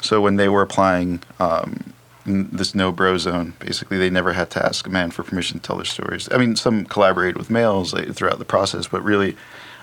[0.00, 1.92] So when they were applying um,
[2.24, 5.66] this no bro zone, basically they never had to ask a man for permission to
[5.66, 6.28] tell their stories.
[6.32, 9.36] I mean, some collaborated with males like, throughout the process, but really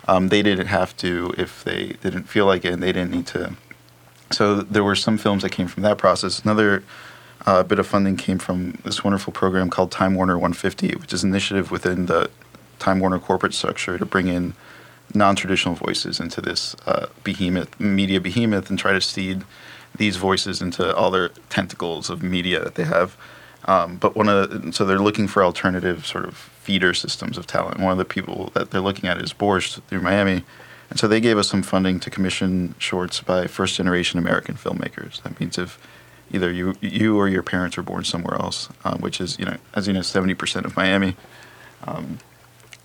[0.08, 3.28] um, they didn't have to if they didn't feel like it and they didn't need
[3.28, 3.56] to.
[4.32, 6.40] So there were some films that came from that process.
[6.40, 6.84] Another
[7.46, 11.24] uh, bit of funding came from this wonderful program called Time Warner 150, which is
[11.24, 12.30] an initiative within the
[12.80, 14.54] Time Warner corporate structure to bring in
[15.14, 19.44] non-traditional voices into this uh, behemoth, media behemoth, and try to seed
[19.96, 23.18] these voices into all their tentacles of media that they have.
[23.66, 27.46] Um, but one of the, so they're looking for alternative sort of feeder systems of
[27.48, 27.80] talent.
[27.80, 30.44] One of the people that they're looking at is Borscht through Miami,
[30.90, 35.22] and so they gave us some funding to commission shorts by first generation American filmmakers.
[35.24, 35.78] That means if
[36.32, 39.58] either you you or your parents were born somewhere else, um, which is you know
[39.74, 41.16] as you know seventy percent of Miami.
[41.86, 42.20] Um,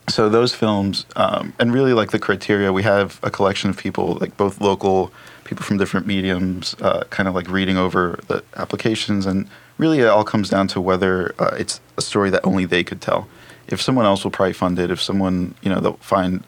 [0.08, 4.18] so those films, um, and really like the criteria, we have a collection of people,
[4.20, 5.12] like both local
[5.44, 10.06] people from different mediums, uh, kind of like reading over the applications, and really it
[10.06, 13.28] all comes down to whether uh, it's a story that only they could tell.
[13.66, 16.44] If someone else will probably fund it, if someone you know they'll find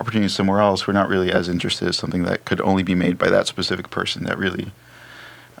[0.00, 3.18] opportunities somewhere else, we're not really as interested as something that could only be made
[3.18, 4.24] by that specific person.
[4.24, 4.72] That really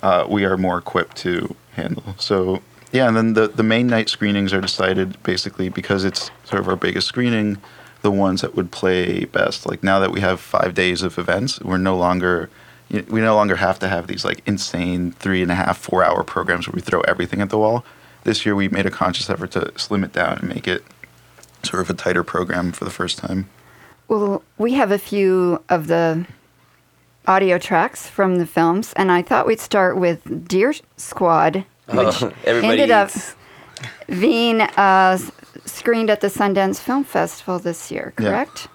[0.02, 2.14] uh, we are more equipped to handle.
[2.18, 2.62] So
[2.94, 6.68] yeah, and then the the main night screenings are decided basically because it's sort of
[6.68, 7.58] our biggest screening,
[8.02, 9.66] the ones that would play best.
[9.66, 12.48] Like now that we have five days of events, we're no longer
[13.08, 16.22] we no longer have to have these like insane three and a half four hour
[16.22, 17.84] programs where we throw everything at the wall.
[18.22, 20.84] This year we made a conscious effort to slim it down and make it
[21.64, 23.48] sort of a tighter program for the first time.
[24.06, 26.26] Well, we have a few of the
[27.26, 32.32] audio tracks from the films, and I thought we'd start with Deer Squad, which Oh,
[32.44, 33.34] everybody ended up eats.
[34.20, 35.18] being uh,
[35.64, 38.28] screened at the Sundance Film Festival this year, Yeah.
[38.30, 38.68] correct?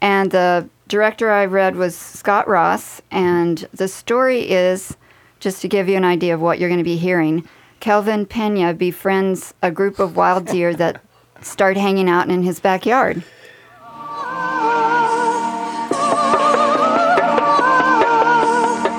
[0.00, 4.96] And the director I read was Scott Ross, and the story is
[5.40, 7.46] just to give you an idea of what you're going to be hearing.
[7.80, 11.00] Kelvin Pena befriends a group of wild deer that
[11.42, 13.22] start hanging out in his backyard.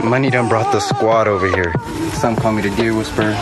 [0.03, 1.73] Money done brought the squad over here.
[2.13, 3.33] Some call me the deer whisperer.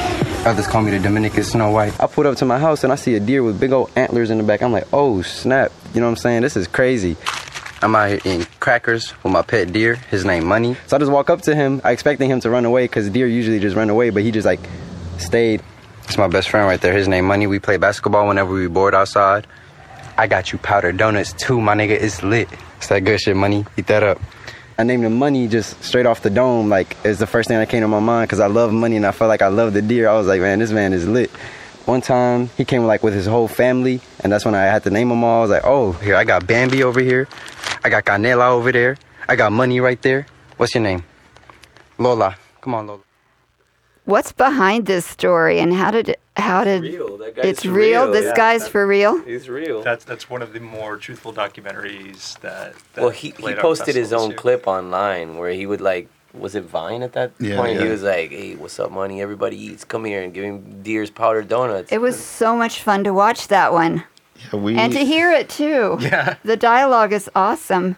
[0.45, 1.99] Others call me the Dominican Snow White.
[1.99, 4.29] I pulled up to my house and I see a deer with big old antlers
[4.29, 4.61] in the back.
[4.61, 5.71] I'm like, oh snap.
[5.93, 6.41] You know what I'm saying?
[6.41, 7.15] This is crazy.
[7.81, 9.95] I'm out here eating crackers with my pet deer.
[9.95, 10.75] His name Money.
[10.87, 11.81] So I just walk up to him.
[11.83, 14.45] I expecting him to run away because deer usually just run away, but he just
[14.45, 14.59] like
[15.17, 15.63] stayed.
[16.05, 16.93] It's my best friend right there.
[16.93, 17.47] His name Money.
[17.47, 19.47] We play basketball whenever we bored outside.
[20.17, 21.91] I got you powdered donuts too, my nigga.
[21.91, 22.49] It's lit.
[22.77, 23.65] It's that good shit, Money.
[23.77, 24.19] Eat that up.
[24.79, 26.69] I named him Money just straight off the dome.
[26.69, 29.05] Like, it's the first thing that came to my mind because I love money and
[29.05, 30.07] I felt like I love the deer.
[30.07, 31.29] I was like, man, this man is lit.
[31.83, 34.89] One time, he came like with his whole family, and that's when I had to
[34.89, 35.39] name them all.
[35.39, 37.27] I was like, oh, here, I got Bambi over here.
[37.83, 38.97] I got Canela over there.
[39.27, 40.27] I got Money right there.
[40.55, 41.03] What's your name?
[41.97, 42.37] Lola.
[42.61, 43.08] Come on, Lola.
[44.09, 47.17] What's behind this story, and how did it, how did real.
[47.17, 48.05] That guy's it's real?
[48.05, 48.35] real, This yeah.
[48.35, 49.21] guy's for real.
[49.23, 49.83] He's real.
[49.83, 52.73] That's that's one of the more truthful documentaries that.
[52.93, 54.37] that well, he, he posted his own here.
[54.37, 57.79] clip online where he would like, was it Vine at that Yeah, point?
[57.79, 59.21] He was like, "Hey, what's up, money?
[59.21, 59.83] Everybody eats.
[59.83, 63.47] Come here and give him deer's powdered donuts." It was so much fun to watch
[63.49, 64.03] that one
[64.51, 65.97] Yeah, we and to hear it too.
[66.01, 66.35] Yeah.
[66.43, 67.95] The dialogue is awesome.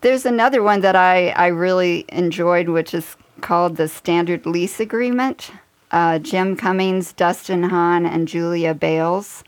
[0.00, 5.52] There's another one that I, I really enjoyed, which is called the Standard Lease Agreement.
[5.90, 9.44] Uh, Jim Cummings, Dustin Hahn, and Julia Bales.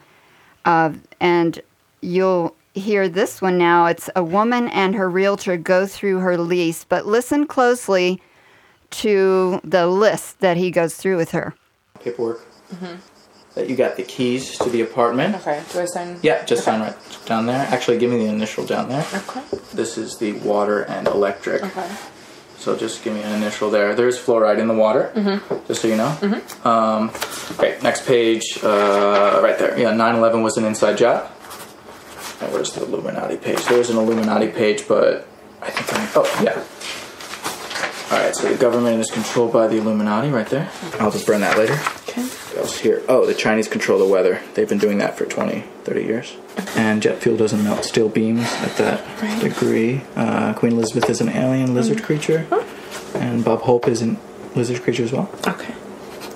[0.66, 1.61] Uh, and
[2.02, 3.87] you'll hear this one now.
[3.87, 8.20] It's a woman and her realtor go through her lease, but listen closely
[8.90, 11.54] to the list that he goes through with her.
[12.04, 12.42] paperwork.
[13.54, 15.37] That you got the keys to the apartment.
[15.37, 15.62] Okay.
[15.72, 16.18] Do I sign?
[16.22, 17.66] Yeah, just sign right down there.
[17.70, 19.06] Actually, give me the initial down there.
[19.14, 19.40] Okay.
[19.72, 21.64] This is the water and electric.
[21.64, 21.88] Okay.
[22.59, 23.95] So just give me an initial there.
[23.95, 25.40] There's fluoride in the water, Mhm.
[25.69, 26.16] just so you know.
[26.64, 27.11] Um,
[27.59, 29.78] okay, next page, uh, right there.
[29.78, 31.26] Yeah, 9/11 was an inside job.
[32.41, 33.64] And where's the Illuminati page?
[33.66, 35.26] There's an Illuminati page, but
[35.62, 36.09] I think I.
[36.16, 36.59] Oh yeah.
[38.12, 40.68] All right, so the government is controlled by the Illuminati, right there.
[41.01, 41.78] I'll just burn that later.
[42.57, 43.02] Else here?
[43.09, 44.40] Oh, the Chinese control the weather.
[44.54, 46.36] They've been doing that for 20, 30 years.
[46.74, 50.02] And jet fuel doesn't melt steel beams at that degree.
[50.14, 52.46] Uh, Queen Elizabeth is an alien lizard creature.
[53.14, 54.18] And Bob Hope is an
[54.54, 55.28] lizard creature as well.
[55.46, 55.74] Okay.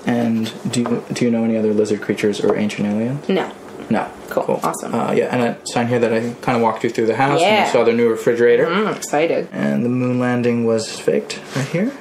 [0.05, 3.27] And do you do you know any other lizard creatures or ancient aliens?
[3.29, 3.51] No.
[3.89, 4.09] No.
[4.29, 4.59] Cool.
[4.63, 4.93] Awesome.
[4.95, 7.41] Uh, yeah, and a sign here that I kind of walked you through the house
[7.41, 7.65] and Yeah.
[7.65, 8.65] you saw their new refrigerator.
[8.65, 9.49] Mm, excited.
[9.51, 11.91] And the moon landing was faked right here.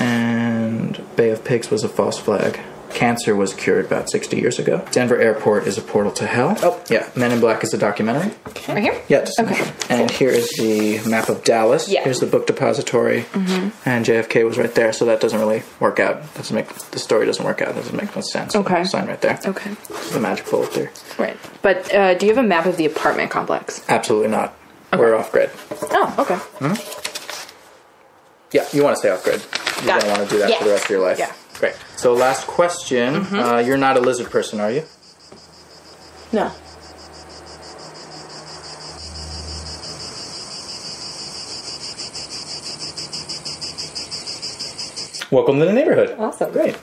[0.00, 2.58] And Bay of Pigs was a false flag.
[2.94, 4.84] Cancer was cured about 60 years ago.
[4.92, 6.56] Denver Airport is a portal to hell.
[6.62, 7.08] Oh, yeah.
[7.16, 8.32] Men in Black is a documentary.
[8.68, 9.02] Right here?
[9.08, 9.70] Yeah, just Okay.
[9.88, 11.88] And here is the map of Dallas.
[11.88, 12.04] Yeah.
[12.04, 13.22] Here's the book depository.
[13.32, 13.72] Mhm.
[13.84, 16.34] And JFK was right there, so that doesn't really work out.
[16.34, 17.74] Doesn't make the story doesn't work out.
[17.74, 18.54] Doesn't make much sense.
[18.54, 18.84] Okay.
[18.84, 19.38] Sign right there.
[19.44, 19.70] Okay.
[20.12, 20.90] The magic bullet there.
[21.18, 21.36] Right.
[21.62, 23.82] But uh, do you have a map of the apartment complex?
[23.88, 24.54] Absolutely not.
[24.96, 25.50] We're off grid.
[25.90, 26.36] Oh, okay.
[26.36, 26.74] Hmm?
[28.52, 29.40] Yeah, you want to stay off grid.
[29.80, 30.18] You Got don't it.
[30.18, 31.18] want to do that for the rest of your life.
[31.18, 31.32] Yeah.
[31.62, 31.76] Great.
[31.94, 33.24] So, last question.
[33.24, 33.38] Mhm.
[33.38, 34.82] Uh, you're not a lizard person, are you?
[36.32, 36.50] No.
[45.30, 46.16] Welcome to the neighborhood.
[46.18, 46.50] Awesome.
[46.50, 46.76] Great.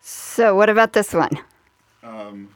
[0.00, 1.36] So, what about this one?
[2.04, 2.50] Um,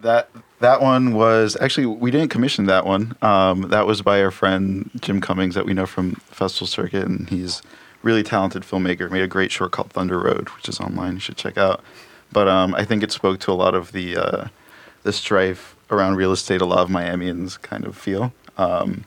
[0.00, 3.16] that that one was actually we didn't commission that one.
[3.22, 7.28] Um, that was by our friend Jim Cummings that we know from Festival Circuit, and
[7.30, 7.62] he's
[8.02, 9.10] really talented filmmaker.
[9.10, 11.14] Made a great short called Thunder Road, which is online.
[11.14, 11.82] You should check out.
[12.32, 14.48] But um, I think it spoke to a lot of the uh,
[15.02, 16.60] the strife around real estate.
[16.60, 18.32] A lot of Miamians kind of feel.
[18.58, 19.04] Um,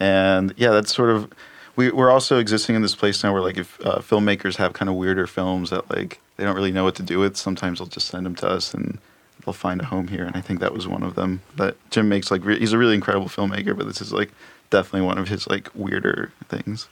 [0.00, 1.32] and yeah, that's sort of
[1.76, 4.88] we, we're also existing in this place now where like if uh, filmmakers have kind
[4.88, 7.88] of weirder films that like they don't really know what to do with, sometimes they'll
[7.88, 8.98] just send them to us and
[9.44, 10.24] they'll find a home here.
[10.24, 12.78] And I think that was one of them that Jim makes like re- he's a
[12.78, 14.30] really incredible filmmaker, but this is like
[14.70, 16.88] definitely one of his like weirder things.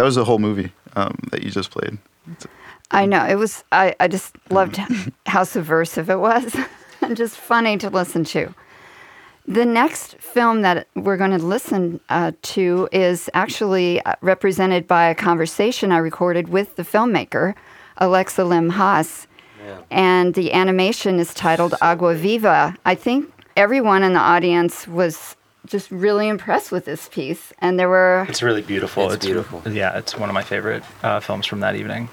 [0.00, 1.98] That was the whole movie um, that you just played.
[2.90, 3.64] I know it was.
[3.70, 4.80] I, I just loved
[5.26, 6.56] how subversive it was,
[7.02, 8.54] and just funny to listen to.
[9.46, 15.04] The next film that we're going to listen uh, to is actually uh, represented by
[15.04, 17.54] a conversation I recorded with the filmmaker,
[17.98, 19.26] Alexa Lim Haas.
[19.90, 22.74] And the animation is titled Agua Viva.
[22.86, 25.36] I think everyone in the audience was
[25.66, 27.52] just really impressed with this piece.
[27.60, 29.10] And there were, It's really beautiful.
[29.10, 29.62] It's beautiful.
[29.70, 32.08] Yeah, it's one of my favorite uh, films from that evening.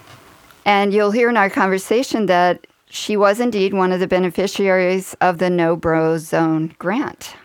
[0.66, 5.38] and you'll hear in our conversation that she was indeed one of the beneficiaries of
[5.40, 7.36] the No Bro Zone grant.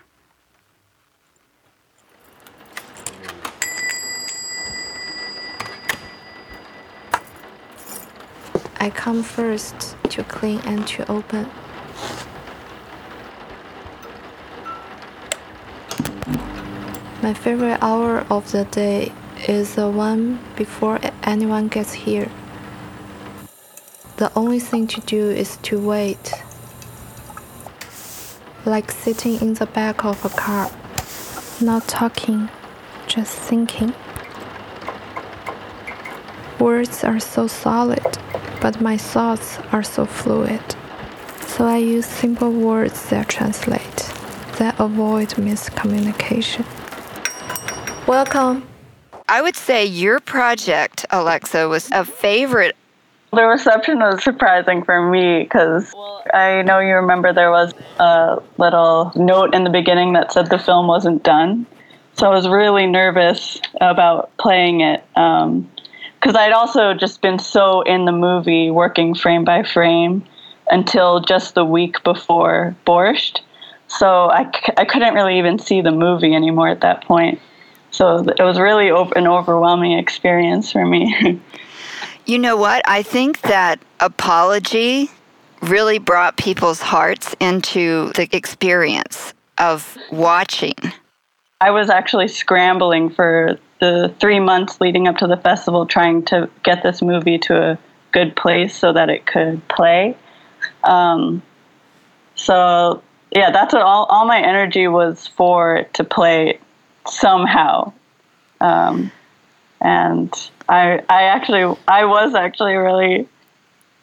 [8.80, 11.48] I come first to clean and to open.
[17.22, 19.12] My favorite hour of the day
[19.46, 22.28] is the one before anyone gets here.
[24.16, 26.32] The only thing to do is to wait.
[28.64, 30.68] Like sitting in the back of a car,
[31.60, 32.48] not talking,
[33.06, 33.94] just thinking.
[36.58, 38.18] Words are so solid,
[38.60, 40.74] but my thoughts are so fluid.
[41.46, 44.10] So I use simple words that translate,
[44.58, 46.66] that avoid miscommunication.
[48.06, 48.66] Welcome.
[49.28, 52.74] I would say your project, Alexa, was a favorite.
[53.32, 55.94] The reception was surprising for me because
[56.34, 60.58] I know you remember there was a little note in the beginning that said the
[60.58, 61.64] film wasn't done.
[62.14, 65.70] So I was really nervous about playing it um,
[66.20, 70.24] because I'd also just been so in the movie, working frame by frame
[70.70, 73.40] until just the week before Borscht.
[73.86, 77.40] So I, c- I couldn't really even see the movie anymore at that point.
[77.92, 81.40] So it was really an overwhelming experience for me.
[82.24, 82.82] You know what?
[82.86, 85.10] I think that apology
[85.60, 90.76] really brought people's hearts into the experience of watching.
[91.60, 96.48] I was actually scrambling for the three months leading up to the festival, trying to
[96.62, 97.78] get this movie to a
[98.12, 100.16] good place so that it could play.
[100.84, 101.42] Um,
[102.36, 106.60] so yeah, that's what all, all my energy was for to play
[107.06, 107.92] somehow.
[108.60, 109.10] Um,
[109.80, 110.32] and
[110.68, 113.28] I, I actually, I was actually really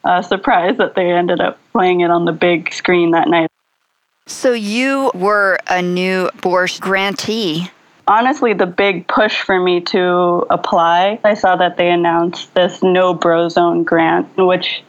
[0.04, 3.50] uh, surprised that they ended up playing it on the big screen that night.
[4.28, 7.70] So you were a new Borscht grantee.
[8.08, 13.14] honestly the big push for me to apply i saw that they announced this no
[13.14, 14.84] bro zone grant which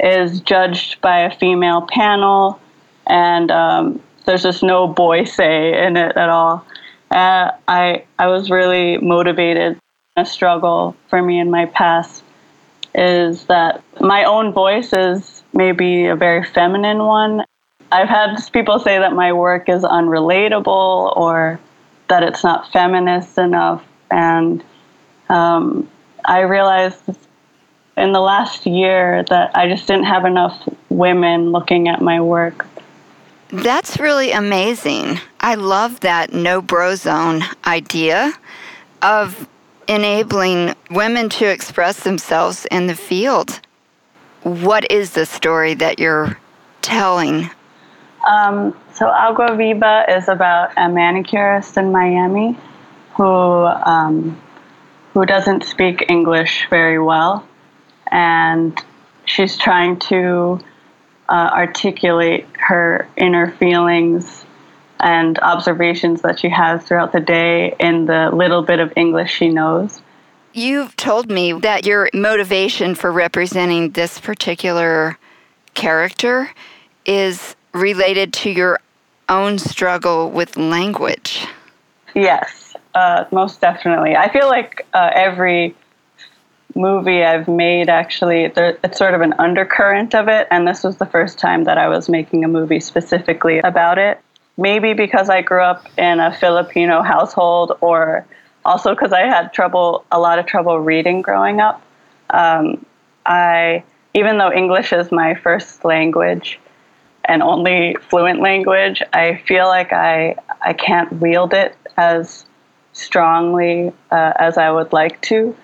[0.00, 2.60] is judged by a female panel
[3.06, 6.66] and um, there's just no boy say in it at all
[7.14, 9.78] uh, I, I was really motivated
[10.16, 12.22] a struggle for me in my past
[12.94, 17.44] is that my own voice is maybe a very feminine one
[17.90, 21.58] i've had people say that my work is unrelatable or
[22.08, 24.62] that it's not feminist enough and
[25.28, 25.90] um,
[26.24, 27.02] I realized
[27.96, 32.66] in the last year that I just didn't have enough women looking at my work.
[33.48, 35.20] That's really amazing.
[35.44, 38.32] I love that no bro zone idea
[39.02, 39.46] of
[39.86, 43.60] enabling women to express themselves in the field.
[44.42, 46.38] What is the story that you're
[46.80, 47.50] telling?
[48.26, 52.58] Um, so, Agua Viva is about a manicurist in Miami
[53.14, 54.40] who um,
[55.12, 57.46] who doesn't speak English very well,
[58.10, 58.82] and
[59.26, 60.58] she's trying to
[61.28, 64.43] uh, articulate her inner feelings
[65.04, 69.50] and observations that she has throughout the day in the little bit of English she
[69.50, 70.00] knows.
[70.54, 75.18] You've told me that your motivation for representing this particular
[75.74, 76.50] character
[77.04, 78.80] is related to your
[79.28, 81.46] own struggle with language.
[82.14, 84.16] Yes, uh, most definitely.
[84.16, 85.74] I feel like uh, every
[86.74, 90.96] movie I've made actually there, it's sort of an undercurrent of it, and this was
[90.96, 94.20] the first time that I was making a movie specifically about it.
[94.56, 98.26] Maybe because I grew up in a Filipino household, or
[98.64, 101.82] also because I had trouble, a lot of trouble reading growing up.
[102.30, 102.84] Um,
[103.26, 103.82] I,
[104.14, 106.60] even though English is my first language
[107.24, 112.46] and only fluent language, I feel like I I can't wield it as
[112.92, 115.56] strongly uh, as I would like to.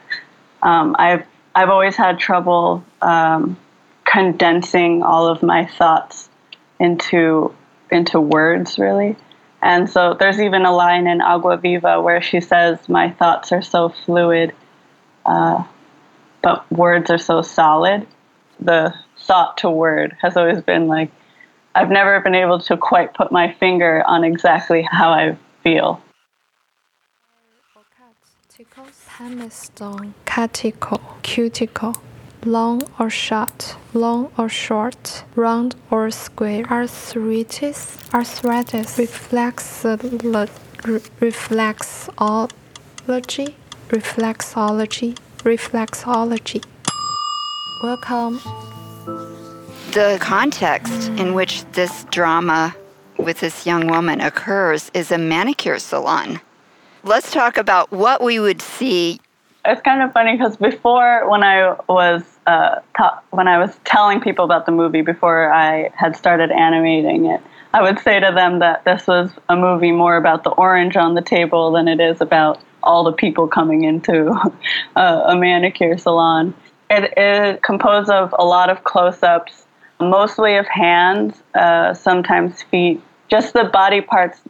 [0.63, 1.25] Um, I've
[1.55, 3.57] I've always had trouble um,
[4.05, 6.29] condensing all of my thoughts
[6.79, 7.55] into
[7.91, 9.17] into words, really.
[9.63, 13.63] And so there's even a line in Agua Viva where she says, "My thoughts are
[13.63, 14.55] so fluid,
[15.27, 15.65] uh,
[16.43, 18.07] but words are so solid."
[18.59, 21.11] The thought to word has always been like
[21.75, 26.03] I've never been able to quite put my finger on exactly how I feel.
[30.25, 32.03] Cuticle, cuticle,
[32.45, 40.61] long or short, long or short, round or square, arthritis, arthritis, reflexology,
[41.21, 43.55] reflexology,
[43.89, 46.65] reflexology, reflexology.
[47.83, 48.41] Welcome.
[49.93, 52.75] The context in which this drama
[53.19, 56.41] with this young woman occurs is a manicure salon.
[57.03, 59.21] Let's talk about what we would see.
[59.71, 64.21] It's kind of funny because before, when I was uh, ta- when I was telling
[64.21, 67.41] people about the movie before I had started animating it,
[67.73, 71.15] I would say to them that this was a movie more about the orange on
[71.15, 74.33] the table than it is about all the people coming into
[74.97, 76.53] a, a manicure salon.
[76.91, 79.67] It is composed of a lot of close-ups,
[80.01, 84.41] mostly of hands, uh, sometimes feet, just the body parts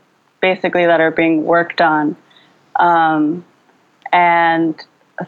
[0.40, 2.16] basically that are being worked on.
[2.76, 3.44] Um,
[4.12, 4.82] and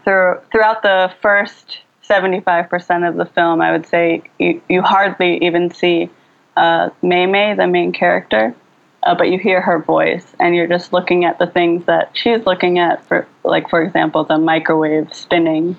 [0.04, 1.78] through, throughout the first
[2.08, 6.10] 75% of the film, I would say you, you hardly even see
[6.56, 8.54] uh, Mei Mei, the main character,
[9.02, 12.44] uh, but you hear her voice, and you're just looking at the things that she's
[12.44, 15.76] looking at, for, like, for example, the microwave spinning,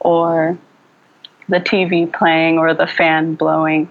[0.00, 0.58] or
[1.48, 3.90] the TV playing, or the fan blowing.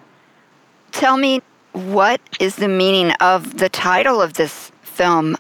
[0.92, 1.42] Tell me,
[1.74, 5.38] what is the meaning of the title of this film,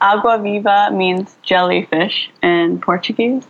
[0.00, 3.46] Agua viva means jellyfish in Portuguese.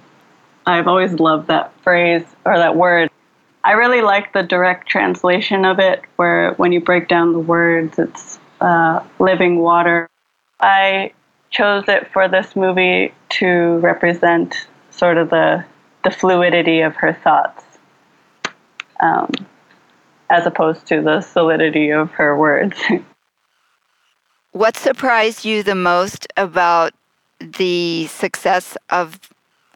[0.66, 3.10] I've always loved that phrase or that word.
[3.64, 7.98] I really like the direct translation of it, where when you break down the words,
[7.98, 10.08] it's uh, living water.
[10.60, 11.12] I
[11.50, 15.64] chose it for this movie to represent sort of the,
[16.04, 17.64] the fluidity of her thoughts,
[19.00, 19.30] um,
[20.30, 22.76] as opposed to the solidity of her words.
[24.56, 26.94] What surprised you the most about
[27.40, 29.20] the success of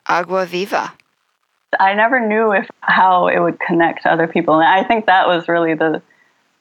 [0.07, 0.95] Agua Viva?
[1.79, 5.27] I never knew if how it would connect to other people, and I think that
[5.27, 6.01] was really the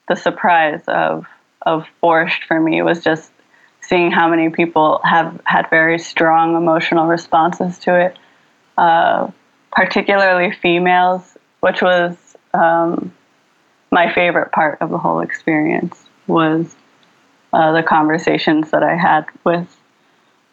[0.09, 1.27] the surprise of
[1.61, 3.31] of Borscht for me was just
[3.79, 8.19] seeing how many people have had very strong emotional responses to it,
[8.77, 9.31] uh,
[9.71, 12.17] particularly females, which was
[12.53, 13.13] um,
[13.93, 16.05] my favorite part of the whole experience.
[16.27, 16.75] Was
[17.53, 19.75] uh, the conversations that I had with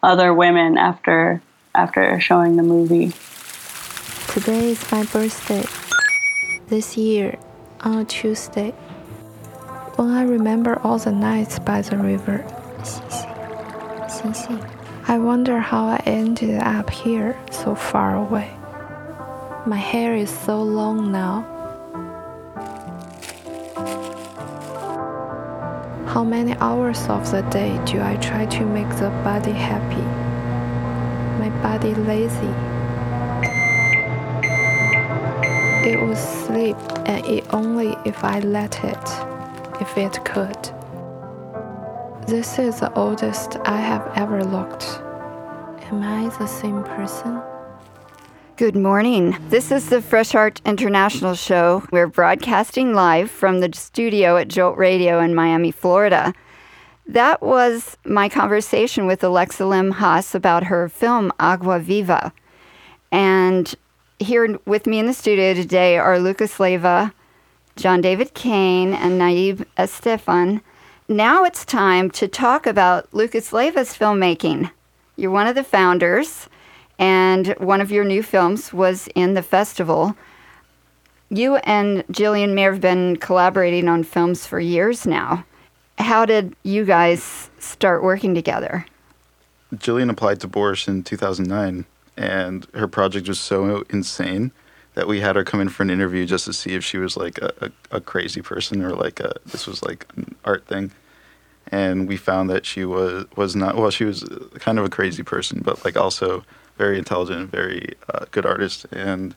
[0.03, 1.42] other women after
[1.74, 3.12] after showing the movie.
[4.32, 5.64] Today is my birthday.
[6.68, 7.38] This year,
[7.80, 8.70] on a Tuesday,
[9.97, 12.44] when I remember all the nights by the river,
[15.09, 18.51] I wonder how I ended up here so far away.
[19.66, 21.55] My hair is so long now.
[26.16, 30.06] How many hours of the day do I try to make the body happy?
[31.38, 32.54] My body lazy.
[35.86, 39.06] It would sleep and eat only if I let it,
[39.78, 40.56] if it could.
[42.26, 44.86] This is the oldest I have ever looked.
[45.92, 47.42] Am I the same person?
[48.57, 49.36] Good morning.
[49.50, 51.82] This is the Fresh Art International Show.
[51.92, 56.32] We're broadcasting live from the studio at Jolt Radio in Miami, Florida.
[57.07, 62.32] That was my conversation with Alexa Lim Haas about her film Agua Viva.
[63.12, 63.74] And
[64.20, 67.12] here with me in the studio today are Lucas Leyva,
[67.76, 70.62] John David Kane, and Nayib Estefan.
[71.09, 74.70] Now it's time to talk about Lucas Leyva's filmmaking.
[75.14, 76.48] You're one of the founders
[76.99, 80.16] and one of your new films was in the festival.
[81.28, 85.44] You and Jillian Mayer have been collaborating on films for years now.
[85.99, 88.86] How did you guys start working together?
[89.74, 91.84] Jillian applied to Borscht in 2009,
[92.16, 94.53] and her project was so insane
[94.94, 97.16] that we had her come in for an interview just to see if she was
[97.16, 100.90] like a, a, a crazy person or like a, this was like an art thing.
[101.68, 103.90] And we found that she was was not well.
[103.90, 104.24] She was
[104.55, 106.44] kind of a crazy person, but like also
[106.76, 108.86] very intelligent, very uh, good artist.
[108.92, 109.34] And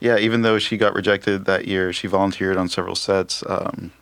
[0.00, 3.42] yeah, even though she got rejected that year, she volunteered on several sets.
[3.48, 3.92] Um,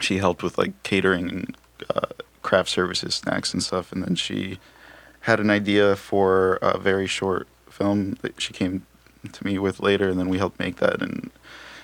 [0.00, 1.56] she helped with like catering and
[1.94, 2.06] uh,
[2.42, 3.92] craft services, snacks and stuff.
[3.92, 4.58] And then she
[5.20, 8.86] had an idea for a very short film that she came
[9.32, 11.30] to me with later, and then we helped make that, and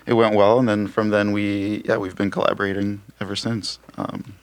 [0.06, 0.58] it went well.
[0.58, 3.78] And then from then we yeah we've been collaborating ever since.
[3.96, 4.36] Um,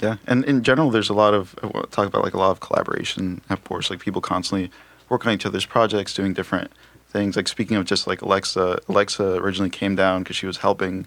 [0.00, 1.54] yeah, and in general, there's a lot of
[1.90, 3.42] talk about like a lot of collaboration.
[3.50, 4.70] Of course, like people constantly
[5.08, 6.70] work on each other's projects, doing different
[7.08, 7.36] things.
[7.36, 11.06] Like speaking of just like Alexa, Alexa originally came down because she was helping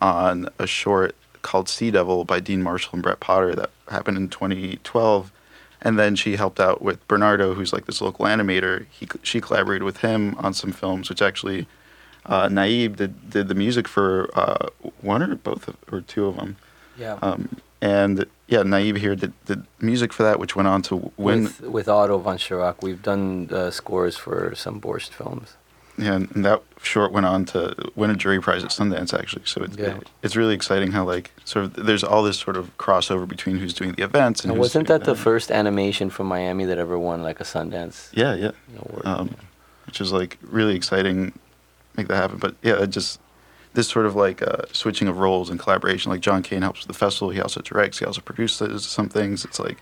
[0.00, 4.28] on a short called Sea Devil by Dean Marshall and Brett Potter that happened in
[4.28, 5.32] 2012.
[5.82, 8.86] And then she helped out with Bernardo, who's like this local animator.
[8.90, 11.66] He she collaborated with him on some films, which actually
[12.26, 14.68] uh, Nayib did did the music for uh,
[15.00, 16.56] one or both of, or two of them.
[16.98, 17.18] Yeah.
[17.22, 21.44] Um, and yeah, Nayib here did, did music for that, which went on to win.
[21.44, 25.56] With, with Otto von Schirach, we've done uh, scores for some Borscht films.
[25.98, 29.42] Yeah, and, and that short went on to win a jury prize at Sundance, actually.
[29.44, 29.98] So it's Yeah.
[29.98, 33.58] it, it's really exciting how like sort of there's all this sort of crossover between
[33.58, 36.98] who's doing the events and, And wasn't that the first animation from Miami that ever
[36.98, 38.08] won like a Sundance?
[38.12, 38.52] Yeah, yeah.
[38.78, 39.02] award?
[39.04, 39.34] Um,
[39.86, 41.32] which is like really exciting,
[41.96, 42.38] make that happen.
[42.38, 43.20] But yeah, it just
[43.74, 46.10] this sort of like uh, switching of roles and collaboration.
[46.10, 47.30] Like John Kane helps with the festival.
[47.30, 47.98] He also directs.
[47.98, 49.44] He also produces some things.
[49.44, 49.78] It's like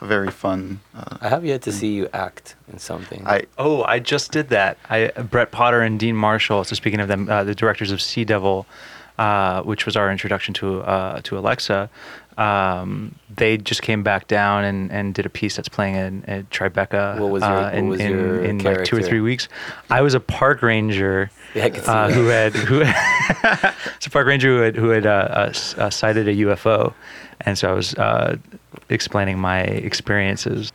[0.00, 0.80] a very fun.
[0.94, 3.26] Uh, I have yet to see you act in something.
[3.26, 4.78] I Oh, I just did that.
[4.88, 6.64] I Brett Potter and Dean Marshall.
[6.64, 8.66] So speaking of them, uh, the directors of Sea Devil,
[9.18, 11.90] uh, which was our introduction to uh, to Alexa.
[12.38, 16.50] Um, they just came back down and, and did a piece that's playing in, at
[16.50, 19.20] Tribeca What was your- uh, what in, was in, your in like two or three
[19.20, 19.48] weeks.
[19.90, 24.10] I was a park ranger Yeah, I could see uh, who had who it's a
[24.10, 26.92] park ranger who had who had uh, uh, uh, sighted a UFO,
[27.40, 28.36] and so I was uh,
[28.90, 30.72] explaining my experiences.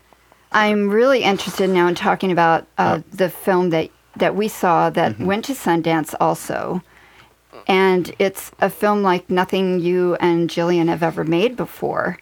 [0.51, 5.19] I'm really interested now in talking about uh, the film that, that we saw that
[5.19, 6.81] went to Sundance also.
[7.71, 12.19] And it's a film like nothing you and Jillian have ever made before.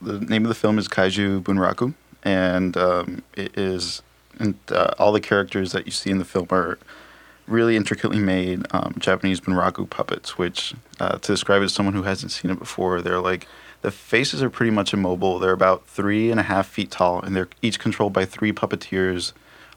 [0.00, 4.02] the name of the film is Kaiju Bunraku, and um, it is
[4.40, 6.80] and uh, all the characters that you see in the film are
[7.46, 10.36] really intricately made um, Japanese Bunraku puppets.
[10.36, 13.46] Which, uh, to describe it as someone who hasn't seen it before, they're like
[13.82, 15.38] the faces are pretty much immobile.
[15.38, 19.32] They're about three and a half feet tall, and they're each controlled by three puppeteers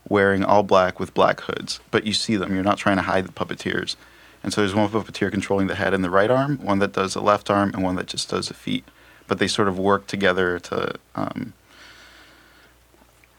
[0.09, 1.79] wearing all black with black hoods.
[1.91, 2.55] But you see them.
[2.55, 3.95] You're not trying to hide the puppeteers.
[4.45, 7.15] And so there's one puppeteer controlling the head and the right arm, one that does
[7.15, 8.85] the left arm, and one that just does the feet.
[9.25, 11.53] But they sort of work together to, um,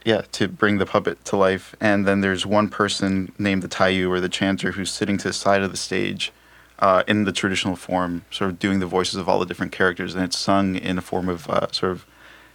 [0.05, 1.77] yeah, to bring the puppet to life.
[1.81, 5.33] And then there's one person named the Taiyu or the chanter who's sitting to the
[5.33, 6.33] side of the stage
[6.81, 10.13] uh, in the traditional form, sort of doing the voices of all the different characters.
[10.13, 12.05] And it's sung in a form of uh, sort of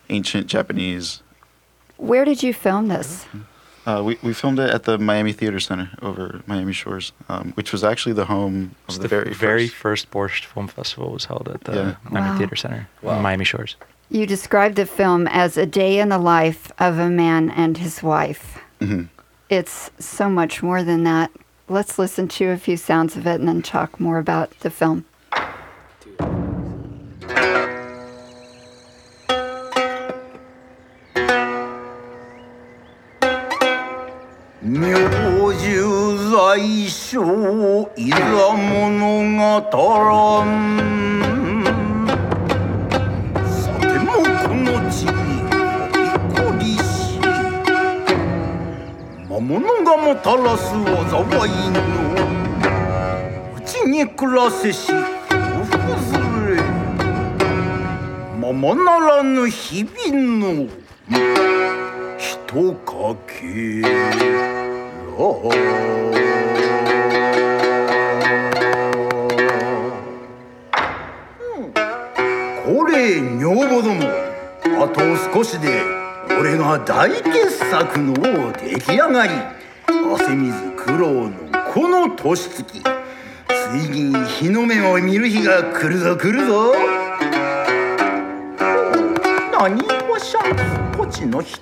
[0.09, 1.23] ancient Japanese.
[1.95, 3.25] Where did you film this?
[3.85, 7.71] Uh, we, we filmed it at the Miami Theater Center over Miami Shores, um, which
[7.71, 10.05] was actually the home of the, very very first.
[10.05, 11.95] first Borscht Film Festival was held at the Yeah.
[12.09, 12.37] Miami Wow.
[12.37, 13.19] Theater Center Wow.
[13.19, 13.75] Miami Shores.
[14.09, 18.03] You described the film as a day in the life of a man and his
[18.03, 18.59] wife.
[18.79, 19.07] Mhm.
[19.49, 21.31] It's so much more than that.
[21.67, 25.05] Let's listen to a few sounds of it and then talk more about the film.
[27.27, 27.60] 明
[37.11, 38.15] 在所いざ
[38.55, 40.47] 物が足らん
[43.45, 44.21] さてもこ
[44.55, 45.11] の地に
[46.23, 47.19] 誇りし
[49.27, 50.79] 魔物がもたらす災
[51.49, 51.81] いの。
[53.57, 54.93] うちに暮らせし幸
[55.65, 56.13] 福ず
[56.55, 56.61] れ。
[58.39, 60.69] ままならぬ日々の。
[62.17, 63.89] 人かけら。
[72.71, 74.01] これ女房ども
[74.81, 75.01] あと
[75.33, 75.83] 少しで
[76.39, 78.13] 俺が大傑作の
[78.53, 79.33] 出来上がり。
[80.15, 81.31] 汗水苦労の
[81.73, 82.63] この年月。
[82.63, 86.73] ついに日の目を見る日が来るぞ来るぞ。
[89.51, 90.39] 何わしゃ
[90.95, 91.59] 土地の人。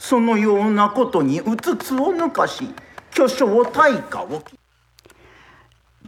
[0.00, 2.68] そのようなことにうつつを抜かし
[3.12, 4.42] 巨匠大化を。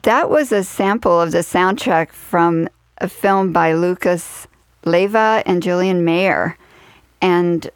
[0.03, 2.69] That was a sample of the soundtrack from
[2.99, 4.47] a film by Lucas
[4.85, 6.57] Leyva and Jillian Mayer.
[7.21, 7.71] And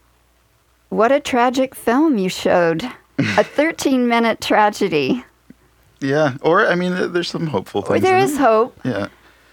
[0.91, 2.83] what a tragic film you showed.
[3.19, 5.25] a 13 minute tragedy.
[6.01, 8.03] Yeah, or I mean, there's some hopeful things.
[8.03, 8.39] There in is it.
[8.41, 8.79] hope.
[8.85, 9.09] Yeah,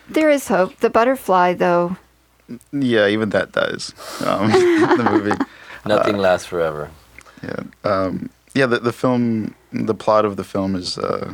[0.09, 0.77] There is hope.
[0.77, 1.97] The butterfly, though,
[2.71, 3.93] yeah, even that dies.
[4.25, 5.31] Um, the movie.
[5.87, 6.91] Nothing lasts forever.
[7.41, 8.67] Yeah, um, yeah.
[8.67, 11.33] The the film, the plot of the film is uh,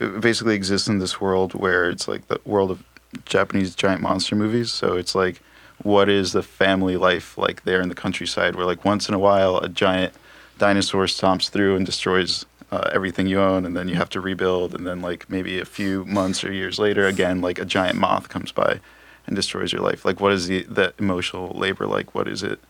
[0.00, 2.82] it basically exists in this world where it's like the world of
[3.24, 4.72] Japanese giant monster movies.
[4.72, 5.40] So it's like,
[5.82, 8.54] what is the family life like there in the countryside?
[8.54, 10.14] Where like once in a while a giant
[10.58, 14.74] dinosaur stomps through and destroys uh, everything you own, and then you have to rebuild,
[14.74, 18.28] and then like maybe a few months or years later, again like a giant moth
[18.28, 18.80] comes by
[19.26, 20.04] and destroys your life.
[20.04, 22.14] Like, what is the the emotional labor like?
[22.14, 22.60] What is it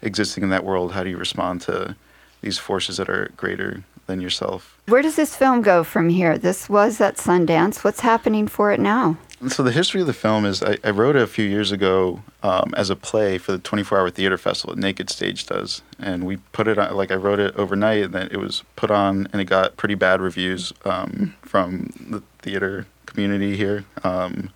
[0.00, 0.92] existing in that world?
[0.92, 1.96] How do you respond to
[2.40, 4.78] these forces that are greater than yourself?
[4.86, 6.36] where does this film go from here?
[6.36, 7.84] This was at Sundance.
[7.84, 9.16] What's happening for it now?
[9.48, 12.22] So the history of the film is I, I wrote it a few years ago
[12.44, 16.24] um, as a play for the 24 Hour Theater Festival that Naked Stage does, and
[16.24, 16.94] we put it on.
[16.94, 19.96] Like I wrote it overnight, and then it was put on, and it got pretty
[19.96, 23.84] bad reviews um, from the theater community here.
[24.04, 24.50] Um,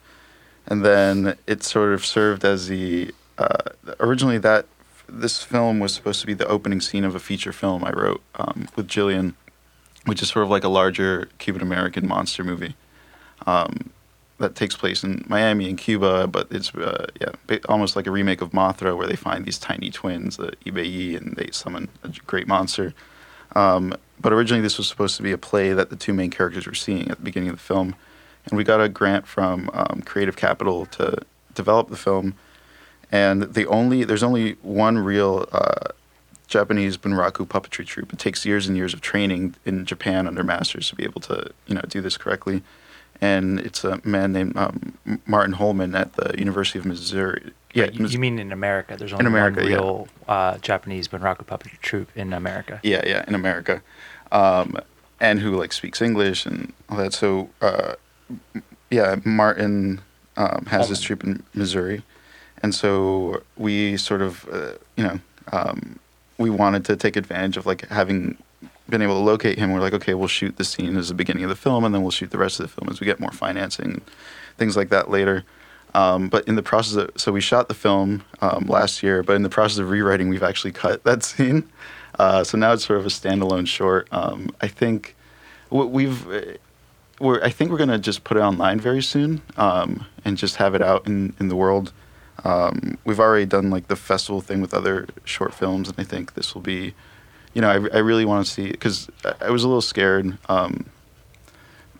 [0.68, 4.66] and then it sort of served as the uh, originally that
[5.09, 8.22] this film was supposed to be the opening scene of a feature film I wrote
[8.37, 9.34] um, with Jillian,
[10.05, 12.76] which is sort of like a larger Cuban American monster movie
[13.47, 13.91] um,
[14.39, 18.43] that takes place in Miami and Cuba, but it's uh, yeah almost like a remake
[18.43, 22.47] of Mothra, where they find these tiny twins, the Ibeyi, and they summon a great
[22.47, 22.95] monster.
[23.55, 26.66] Um, but originally, this was supposed to be a play that the two main characters
[26.66, 27.95] were seeing at the beginning of the film,
[28.47, 31.18] and we got a grant from um, Creative Capital to
[31.55, 32.34] develop the film.
[33.11, 35.93] And the only there's only one real uh,
[36.49, 38.12] Japanese bunraku puppetry troupe.
[38.12, 41.51] It takes years and years of training in Japan under masters to be able to
[41.66, 42.62] you know do this correctly.
[43.21, 47.53] And it's a man named um, Martin Holman at the University of Missouri.
[47.73, 48.97] Yeah, you, you mean in America?
[48.97, 49.77] There's only In America, one yeah.
[49.77, 52.81] real uh, Japanese Bunraku puppetry troupe in America.
[52.83, 53.83] Yeah, yeah, in America,
[54.33, 54.79] um,
[55.21, 57.12] and who like speaks English and all that.
[57.12, 57.97] So, uh,
[58.91, 60.01] yeah, Martin
[60.39, 62.03] um, has this troupe in Missouri,
[62.62, 65.21] and so we sort of, uh, you know,
[65.53, 65.99] um,
[66.39, 68.39] we wanted to take advantage of like having
[68.89, 69.72] been able to locate him.
[69.72, 72.03] We're like, okay, we'll shoot the scene as the beginning of the film, and then
[72.03, 74.03] we'll shoot the rest of the film as we get more financing,
[74.57, 75.45] things like that later.
[75.95, 79.34] Um, but in the process of, so we shot the film um, last year, but
[79.34, 81.68] in the process of rewriting, we've actually cut that scene.
[82.18, 84.09] Uh, so now it's sort of a standalone short.
[84.12, 85.16] Um, I think
[85.70, 86.26] we've,
[87.18, 90.74] we're, I think we're gonna just put it online very soon um, and just have
[90.74, 91.93] it out in, in the world.
[92.45, 96.34] Um, we've already done like the festival thing with other short films, and I think
[96.34, 96.95] this will be,
[97.57, 100.36] you know, I, I really want to see because I, I was a little scared
[100.50, 100.84] um,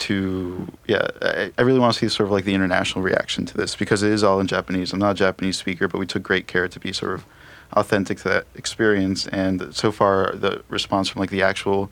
[0.01, 3.57] to yeah I, I really want to see sort of like the international reaction to
[3.57, 4.93] this because it is all in japanese.
[4.93, 7.25] I'm not a japanese speaker but we took great care to be sort of
[7.73, 9.27] authentic to that experience.
[9.29, 11.91] And so far the response from like the actual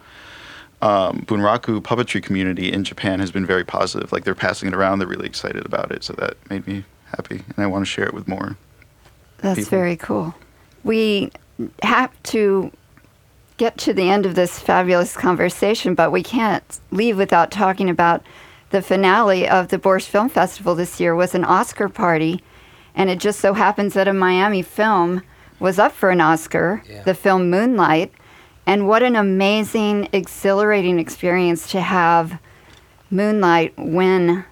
[0.82, 4.12] um, bunraku puppetry community in japan has been very positive.
[4.12, 4.98] Like they're passing it around.
[4.98, 6.04] They're really excited about it.
[6.04, 7.42] So that made me happy.
[7.56, 8.58] And i want to share it with more
[9.38, 9.70] That's people.
[9.70, 10.34] very cool.
[10.82, 11.30] We
[11.82, 12.70] have to
[13.56, 18.22] get to the end of this fabulous conversation, but we can't leave without talking about
[18.70, 22.42] the finale of the Borscht Film Festival this year was an Oscar party,
[22.94, 25.22] and it just so happens that a Miami film
[25.60, 28.12] was up for an Oscar, the film Moonlight,
[28.66, 32.40] and what an amazing, exhilarating experience to have
[33.10, 34.44] Moonlight win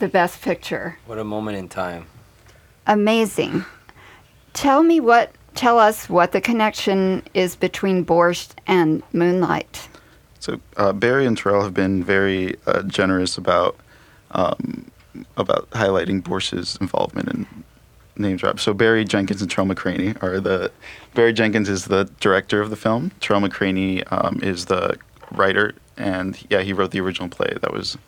[0.00, 2.06] the Best Picture What a moment in time.
[2.86, 3.64] amazing.
[4.52, 9.88] Tell me what, tell us what the connection is between Borscht and Moonlight.
[10.38, 13.76] So uh, Barry and Tarell have been very uh, generous about
[14.32, 14.90] um,
[15.36, 17.46] about highlighting Borscht's involvement in
[18.16, 18.60] name drop.
[18.60, 20.70] So Barry Jenkins and Tarell McCraney are the.
[21.14, 23.10] Barry Jenkins is the director of the film.
[23.20, 24.96] Tarell McCraney um, is the
[25.32, 27.52] writer, and yeah, he wrote the original play.
[27.60, 27.98] That was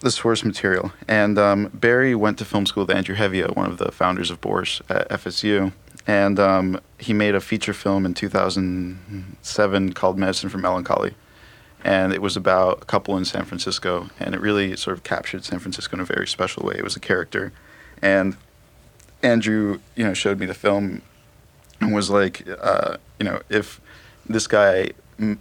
[0.00, 0.92] the source material.
[1.06, 4.40] And um, Barry went to film school with Andrew Hevia, one of the founders of
[4.40, 5.72] Borscht at FSU.
[6.08, 11.14] And um, he made a feature film in 2007 called Medicine for Melancholy.
[11.84, 14.08] And it was about a couple in San Francisco.
[14.18, 16.76] And it really sort of captured San Francisco in a very special way.
[16.76, 17.52] It was a character.
[18.00, 18.38] And
[19.22, 21.02] Andrew, you know, showed me the film
[21.80, 23.78] and was like, uh, you know, if
[24.26, 24.90] this guy
[25.20, 25.38] m-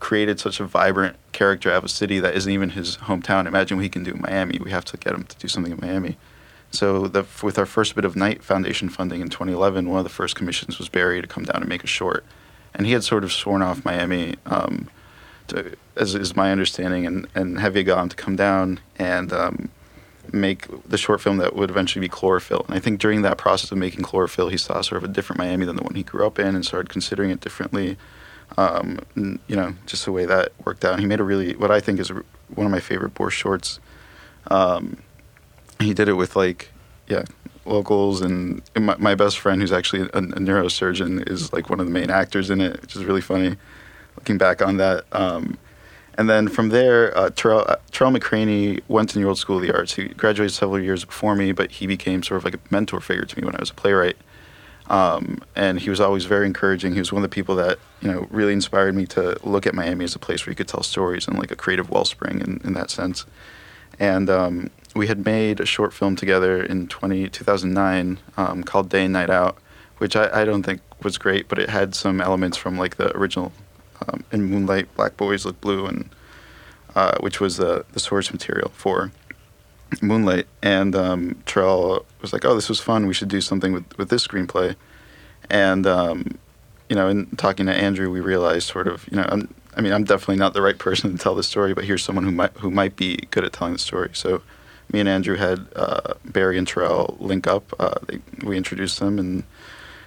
[0.00, 3.46] created such a vibrant character out of a city that isn't even his hometown.
[3.46, 4.58] Imagine what he can do in Miami.
[4.62, 6.16] We have to get him to do something in Miami.
[6.70, 10.10] So the, with our first bit of Knight Foundation funding in 2011, one of the
[10.10, 12.24] first commissions was Barry to come down and make a short,
[12.74, 14.88] and he had sort of sworn off Miami, um,
[15.48, 19.68] to, as is my understanding, and and him to come down and um,
[20.32, 22.64] make the short film that would eventually be Chlorophyll.
[22.68, 25.38] And I think during that process of making Chlorophyll, he saw sort of a different
[25.38, 27.96] Miami than the one he grew up in, and started considering it differently
[28.58, 30.98] um, you know, just the way that worked out.
[30.98, 32.22] he made a really, what I think is a,
[32.54, 33.80] one of my favorite Borscht shorts.
[34.48, 34.98] Um,
[35.80, 36.70] he did it with like,
[37.08, 37.24] yeah,
[37.64, 41.86] locals and, my, my, best friend, who's actually a, a, neurosurgeon, is like one of
[41.86, 43.56] the main actors in it, which is really funny.
[44.16, 45.04] Looking back on that.
[45.12, 45.58] Um,
[46.14, 49.62] and then from there, uh, Tarell, uh, Tarell McCraney went to New World School of
[49.62, 49.94] the Arts.
[49.94, 53.24] He graduated several years before me, but he became sort of like a mentor figure
[53.24, 54.16] to me when I was a playwright.
[54.90, 56.94] Um, and he was always very encouraging.
[56.94, 59.74] He was one of the people that you know really inspired me to look at
[59.74, 62.60] Miami as a place where you could tell stories and like a creative wellspring in,
[62.64, 63.24] in that sense.
[64.00, 69.04] And um, we had made a short film together in 20, 2009 um, called Day
[69.04, 69.56] and Night Out,
[69.98, 73.16] which I, I, don't think was great, but it had some elements from like the
[73.16, 73.52] original
[74.08, 76.10] um, in Moonlight, Black Boys Look Blue, and
[76.94, 79.12] uh, which was the the source material for
[80.02, 83.06] Moonlight, and um, Tarell was like, "Oh, this was fun.
[83.06, 84.74] We should do something with with this screenplay."
[85.48, 86.38] And um,
[86.90, 89.92] you know, in talking to Andrew, we realized sort of, you know, I'm, i mean,
[89.92, 92.52] I'm definitely not the right person to tell the story, but here's someone who might
[92.58, 94.10] who might be good at telling the story.
[94.12, 94.42] So,
[94.92, 97.74] me and Andrew had uh, Barry and Tarell link up.
[97.78, 99.44] Uh, they, we introduced them and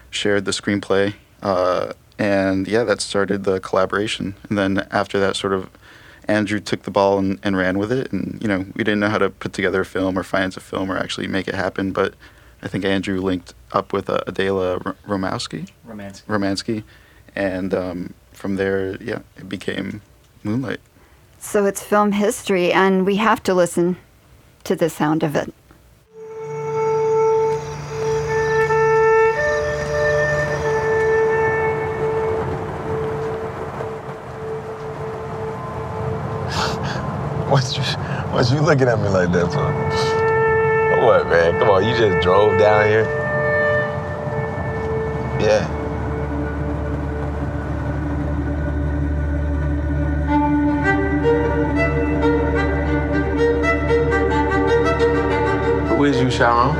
[0.09, 4.35] shared the screenplay, uh, and yeah, that started the collaboration.
[4.49, 5.69] And then after that, sort of
[6.27, 8.11] Andrew took the ball and, and ran with it.
[8.11, 10.61] And, you know, we didn't know how to put together a film or finance a
[10.61, 11.91] film or actually make it happen.
[11.91, 12.13] But
[12.61, 15.69] I think Andrew linked up with uh, Adela Romowski.
[15.87, 16.23] Romanski.
[16.25, 16.83] Romanski.
[17.35, 20.01] And um, from there, yeah, it became
[20.43, 20.79] Moonlight.
[21.39, 23.97] So it's film history, and we have to listen
[24.63, 25.53] to the sound of it.
[37.49, 37.83] What's you,
[38.31, 39.71] what's you looking at me like that for?
[41.05, 41.59] What, man?
[41.59, 43.03] Come on, you just drove down here?
[45.39, 45.82] Yeah.
[56.33, 56.73] Sharon?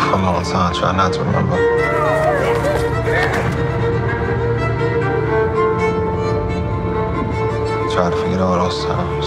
[0.00, 1.56] For a long time, try not to remember.
[7.92, 9.26] try to forget all those times.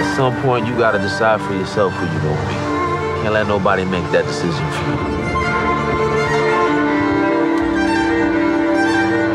[0.00, 2.54] At some point, you gotta decide for yourself who you're gonna be.
[3.22, 4.96] Can't let nobody make that decision for you.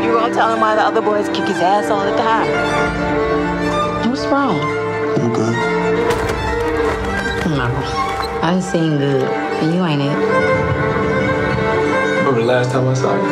[0.04, 3.19] You gonna tell him why the other boys kick his ass all the time?
[4.30, 4.60] What's wrong?
[5.18, 5.54] I'm good.
[7.50, 10.16] No, I done seen good, and you ain't it.
[12.18, 13.22] Remember the last time I saw you?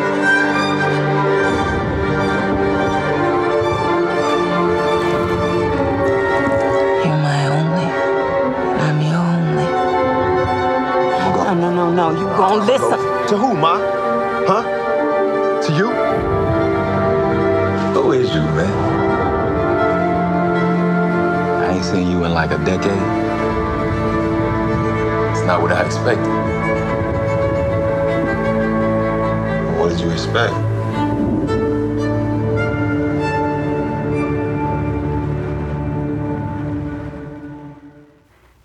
[7.05, 7.89] You're my only.
[8.83, 9.69] I'm your only.
[11.23, 12.11] Oh no, no, no, no.
[12.19, 12.99] You gon' oh, listen.
[13.29, 13.98] To who, Ma?
[21.91, 22.91] Seen you in like a decade.
[25.33, 26.29] It's not what I expected.
[29.79, 30.53] What did you expect?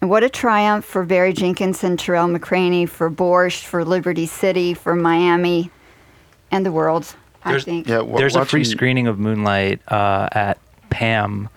[0.01, 4.74] And what a triumph for Barry Jenkins and Tarell McCraney, for Borscht, for Liberty City,
[4.74, 5.71] for Miami,
[6.51, 7.15] and the world,
[7.45, 7.88] there's, I think.
[7.88, 10.57] Yeah, w- There's a free screening of Moonlight uh, at
[10.89, 11.47] PAM,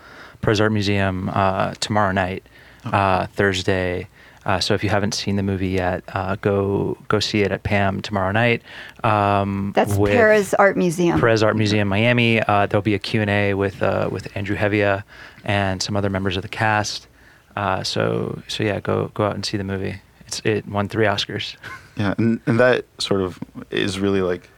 [0.47, 2.47] Perez Art Museum, uh, tomorrow night,
[2.84, 4.07] uh, Thursday.
[4.44, 7.64] Uh, so if you haven't seen the movie yet, uh, go go see it at
[7.64, 8.62] PAM tomorrow night.
[9.03, 11.18] Um, That's with Perez Art Museum.
[11.18, 12.40] Perez Art Museum, Miami.
[12.42, 15.03] Uh, there'll be a Q&A with uh, with Andrew Hevia
[15.44, 17.09] and some other members of the cast.
[17.57, 20.01] Uh, so so yeah, go go out and see the movie.
[20.28, 21.57] It's it won three Oscars.
[21.97, 23.40] Yeah, and, and that sort of
[23.72, 24.49] is really like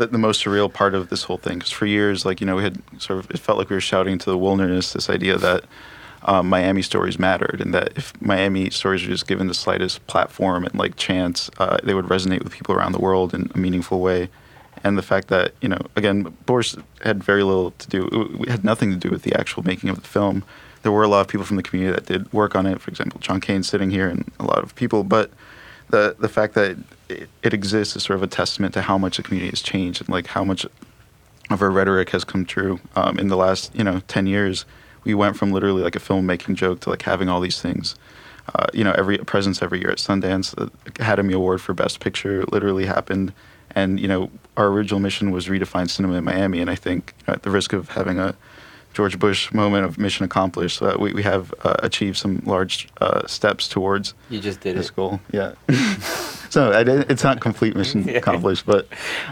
[0.00, 1.58] the, the most surreal part of this whole thing.
[1.58, 3.80] Because for years, like you know, we had sort of it felt like we were
[3.80, 5.64] shouting to the wilderness this idea that
[6.22, 10.64] um, Miami stories mattered, and that if Miami stories were just given the slightest platform
[10.64, 14.00] and like chance, uh, they would resonate with people around the world in a meaningful
[14.00, 14.28] way.
[14.82, 18.38] And the fact that you know, again, Borscht had very little to do.
[18.40, 20.42] It had nothing to do with the actual making of the film.
[20.82, 22.80] There were a lot of people from the community that did work on it.
[22.80, 25.30] For example, John Kane sitting here, and a lot of people, but
[25.90, 26.76] the the fact that
[27.08, 30.00] it, it, exists is sort of a testament to how much the community has changed
[30.00, 30.66] and like how much
[31.50, 32.80] of our rhetoric has come true.
[32.96, 34.64] Um, in the last you know 10 years
[35.04, 37.94] we went from literally like a filmmaking joke to like having all these things.
[38.54, 42.44] Uh, you know every presence every year at sundance the academy award for best picture
[42.44, 43.32] literally happened.
[43.72, 46.60] And you know our original mission was redefine cinema in miami.
[46.60, 48.34] And i think you know, at the risk of having a
[48.92, 50.82] George Bush moment of mission accomplished.
[50.82, 54.88] Uh, we, we have uh, achieved some large uh, steps towards you just did this
[54.88, 54.96] it.
[54.96, 55.20] goal.
[55.32, 55.54] Yeah.
[56.50, 56.72] so
[57.08, 58.86] it's not complete mission accomplished, but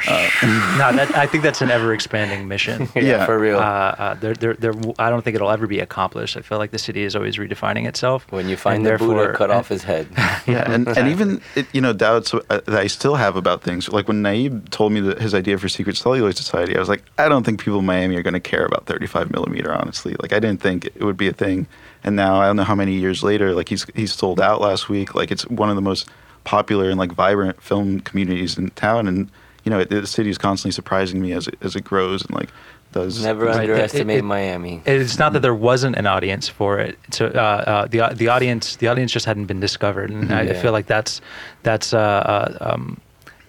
[0.07, 0.29] uh,
[0.79, 2.89] no, that, I think that's an ever expanding mission.
[2.95, 3.59] yeah, yeah, for real.
[3.59, 6.37] Uh, there, there, there, I don't think it'll ever be accomplished.
[6.37, 8.31] I feel like the city is always redefining itself.
[8.31, 10.07] When you find the Buddha, cut off his head.
[10.47, 13.89] yeah, and, and even it, you know doubts uh, that I still have about things.
[13.89, 17.03] Like when Nayib told me that his idea for Secret Celluloid Society, I was like,
[17.19, 19.73] I don't think people in Miami are going to care about 35 millimeter.
[19.75, 21.67] Honestly, like I didn't think it would be a thing.
[22.05, 24.89] And now I don't know how many years later, like he's he's sold out last
[24.89, 25.17] week.
[25.17, 26.09] Like it's one of the most
[26.49, 29.07] popular and like vibrant film communities in town.
[29.07, 29.31] And
[29.65, 32.35] you know, it, the city is constantly surprising me as it as it grows and
[32.35, 32.49] like
[32.93, 33.23] does.
[33.23, 34.83] Never does underestimate it, it, Miami.
[34.87, 36.99] It's not that there wasn't an audience for it.
[37.11, 37.29] So uh,
[37.73, 40.63] uh, the the audience the audience just hadn't been discovered, and I Yeah.
[40.63, 41.21] feel like that's
[41.65, 42.97] that's uh, uh, um,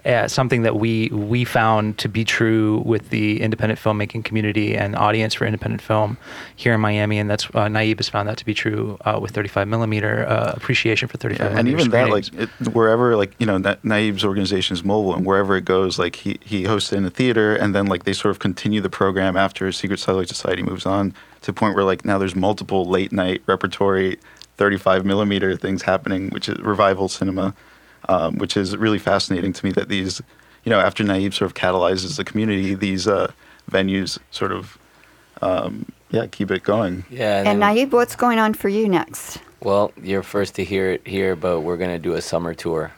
[0.05, 4.95] uh, something that we we found to be true with the independent filmmaking community and
[4.95, 6.17] audience for independent film
[6.55, 9.31] here in Miami, and that's uh, Nayib has found that to be true uh, with
[9.31, 13.45] 35 millimeter uh, appreciation for 35 Yeah, and even that, like it, wherever, like you
[13.45, 16.97] know, Na- Nayib's organization is mobile, and wherever it goes, like he he hosts it
[16.97, 20.27] in a theater, and then like they sort of continue the program after Secret Celluloid
[20.27, 24.17] Society moves on to the point where like now there's multiple late night repertory,
[24.57, 27.53] 35 millimeter things happening, which is revival cinema,
[28.07, 30.21] um, which is really fascinating to me that these,
[30.63, 33.31] you know, after Nayib sort of catalyzes the community, these uh,
[33.69, 34.77] venues sort of,
[35.41, 37.03] um, yeah, keep it going.
[37.09, 37.43] Yeah.
[37.45, 39.39] And Nayib, what's going on for you next?
[39.61, 42.91] Well, you're first to hear it here, but we're gonna do a summer tour.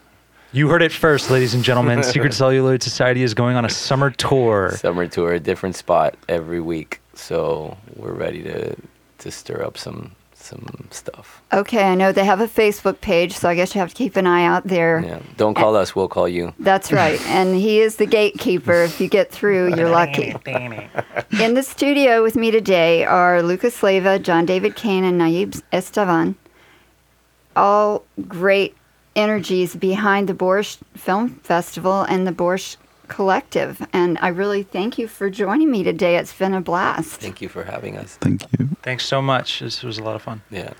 [0.52, 2.02] You heard it first, ladies and gentlemen.
[2.02, 4.72] Secret Celluloid Society is going on a summer tour.
[4.76, 7.00] Summer tour, a different spot every week.
[7.14, 8.76] So we're ready to
[9.18, 10.12] to stir up some
[10.52, 11.42] some stuff.
[11.52, 14.16] Okay, I know they have a Facebook page, so I guess you have to keep
[14.16, 15.02] an eye out there.
[15.04, 15.20] Yeah.
[15.36, 16.54] Don't call us, we'll call you.
[16.58, 17.20] That's right.
[17.32, 18.82] And he is the gatekeeper.
[18.82, 20.34] If you get through, you're lucky.
[21.40, 26.34] In the studio with me today are Lucas Leyva, John David Kane, and Nayib Estefan.
[27.56, 28.76] All great
[29.16, 32.76] energies behind the Borscht Film Festival and the Borscht
[33.08, 33.86] Collective.
[33.92, 36.16] And I really thank you for joining me today.
[36.16, 37.20] It's been a blast.
[37.20, 38.16] Thank you for having us.
[38.16, 38.68] Thank you.
[38.82, 39.60] Thanks so much.
[39.60, 40.42] This was a lot of fun.
[40.50, 40.72] Yeah.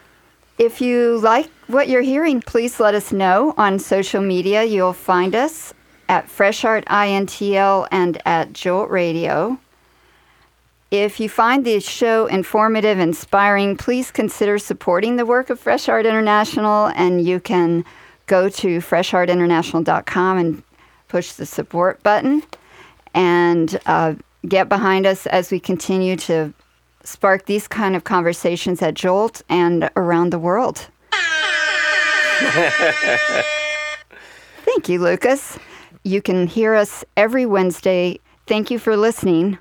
[0.59, 4.65] If you like what you're hearing, please let us know on social media.
[4.65, 5.75] You'll find us
[6.09, 9.59] at Fresh Art INTL and at Jolt Radio.
[10.91, 16.05] If you find this show informative, inspiring, please consider supporting the work of Fresh Art
[16.05, 17.85] International, and you can
[18.27, 20.63] go to freshartinternational.com and
[21.13, 22.43] push the support button
[23.13, 24.15] and uh,
[24.49, 26.55] get behind us as we continue to
[27.05, 30.89] spark these kind of conversations at Jolt and around the world.
[34.65, 35.59] Thank you, Lucas.
[36.03, 38.19] You can hear us every Wednesday.
[38.47, 39.59] Thank you for listening.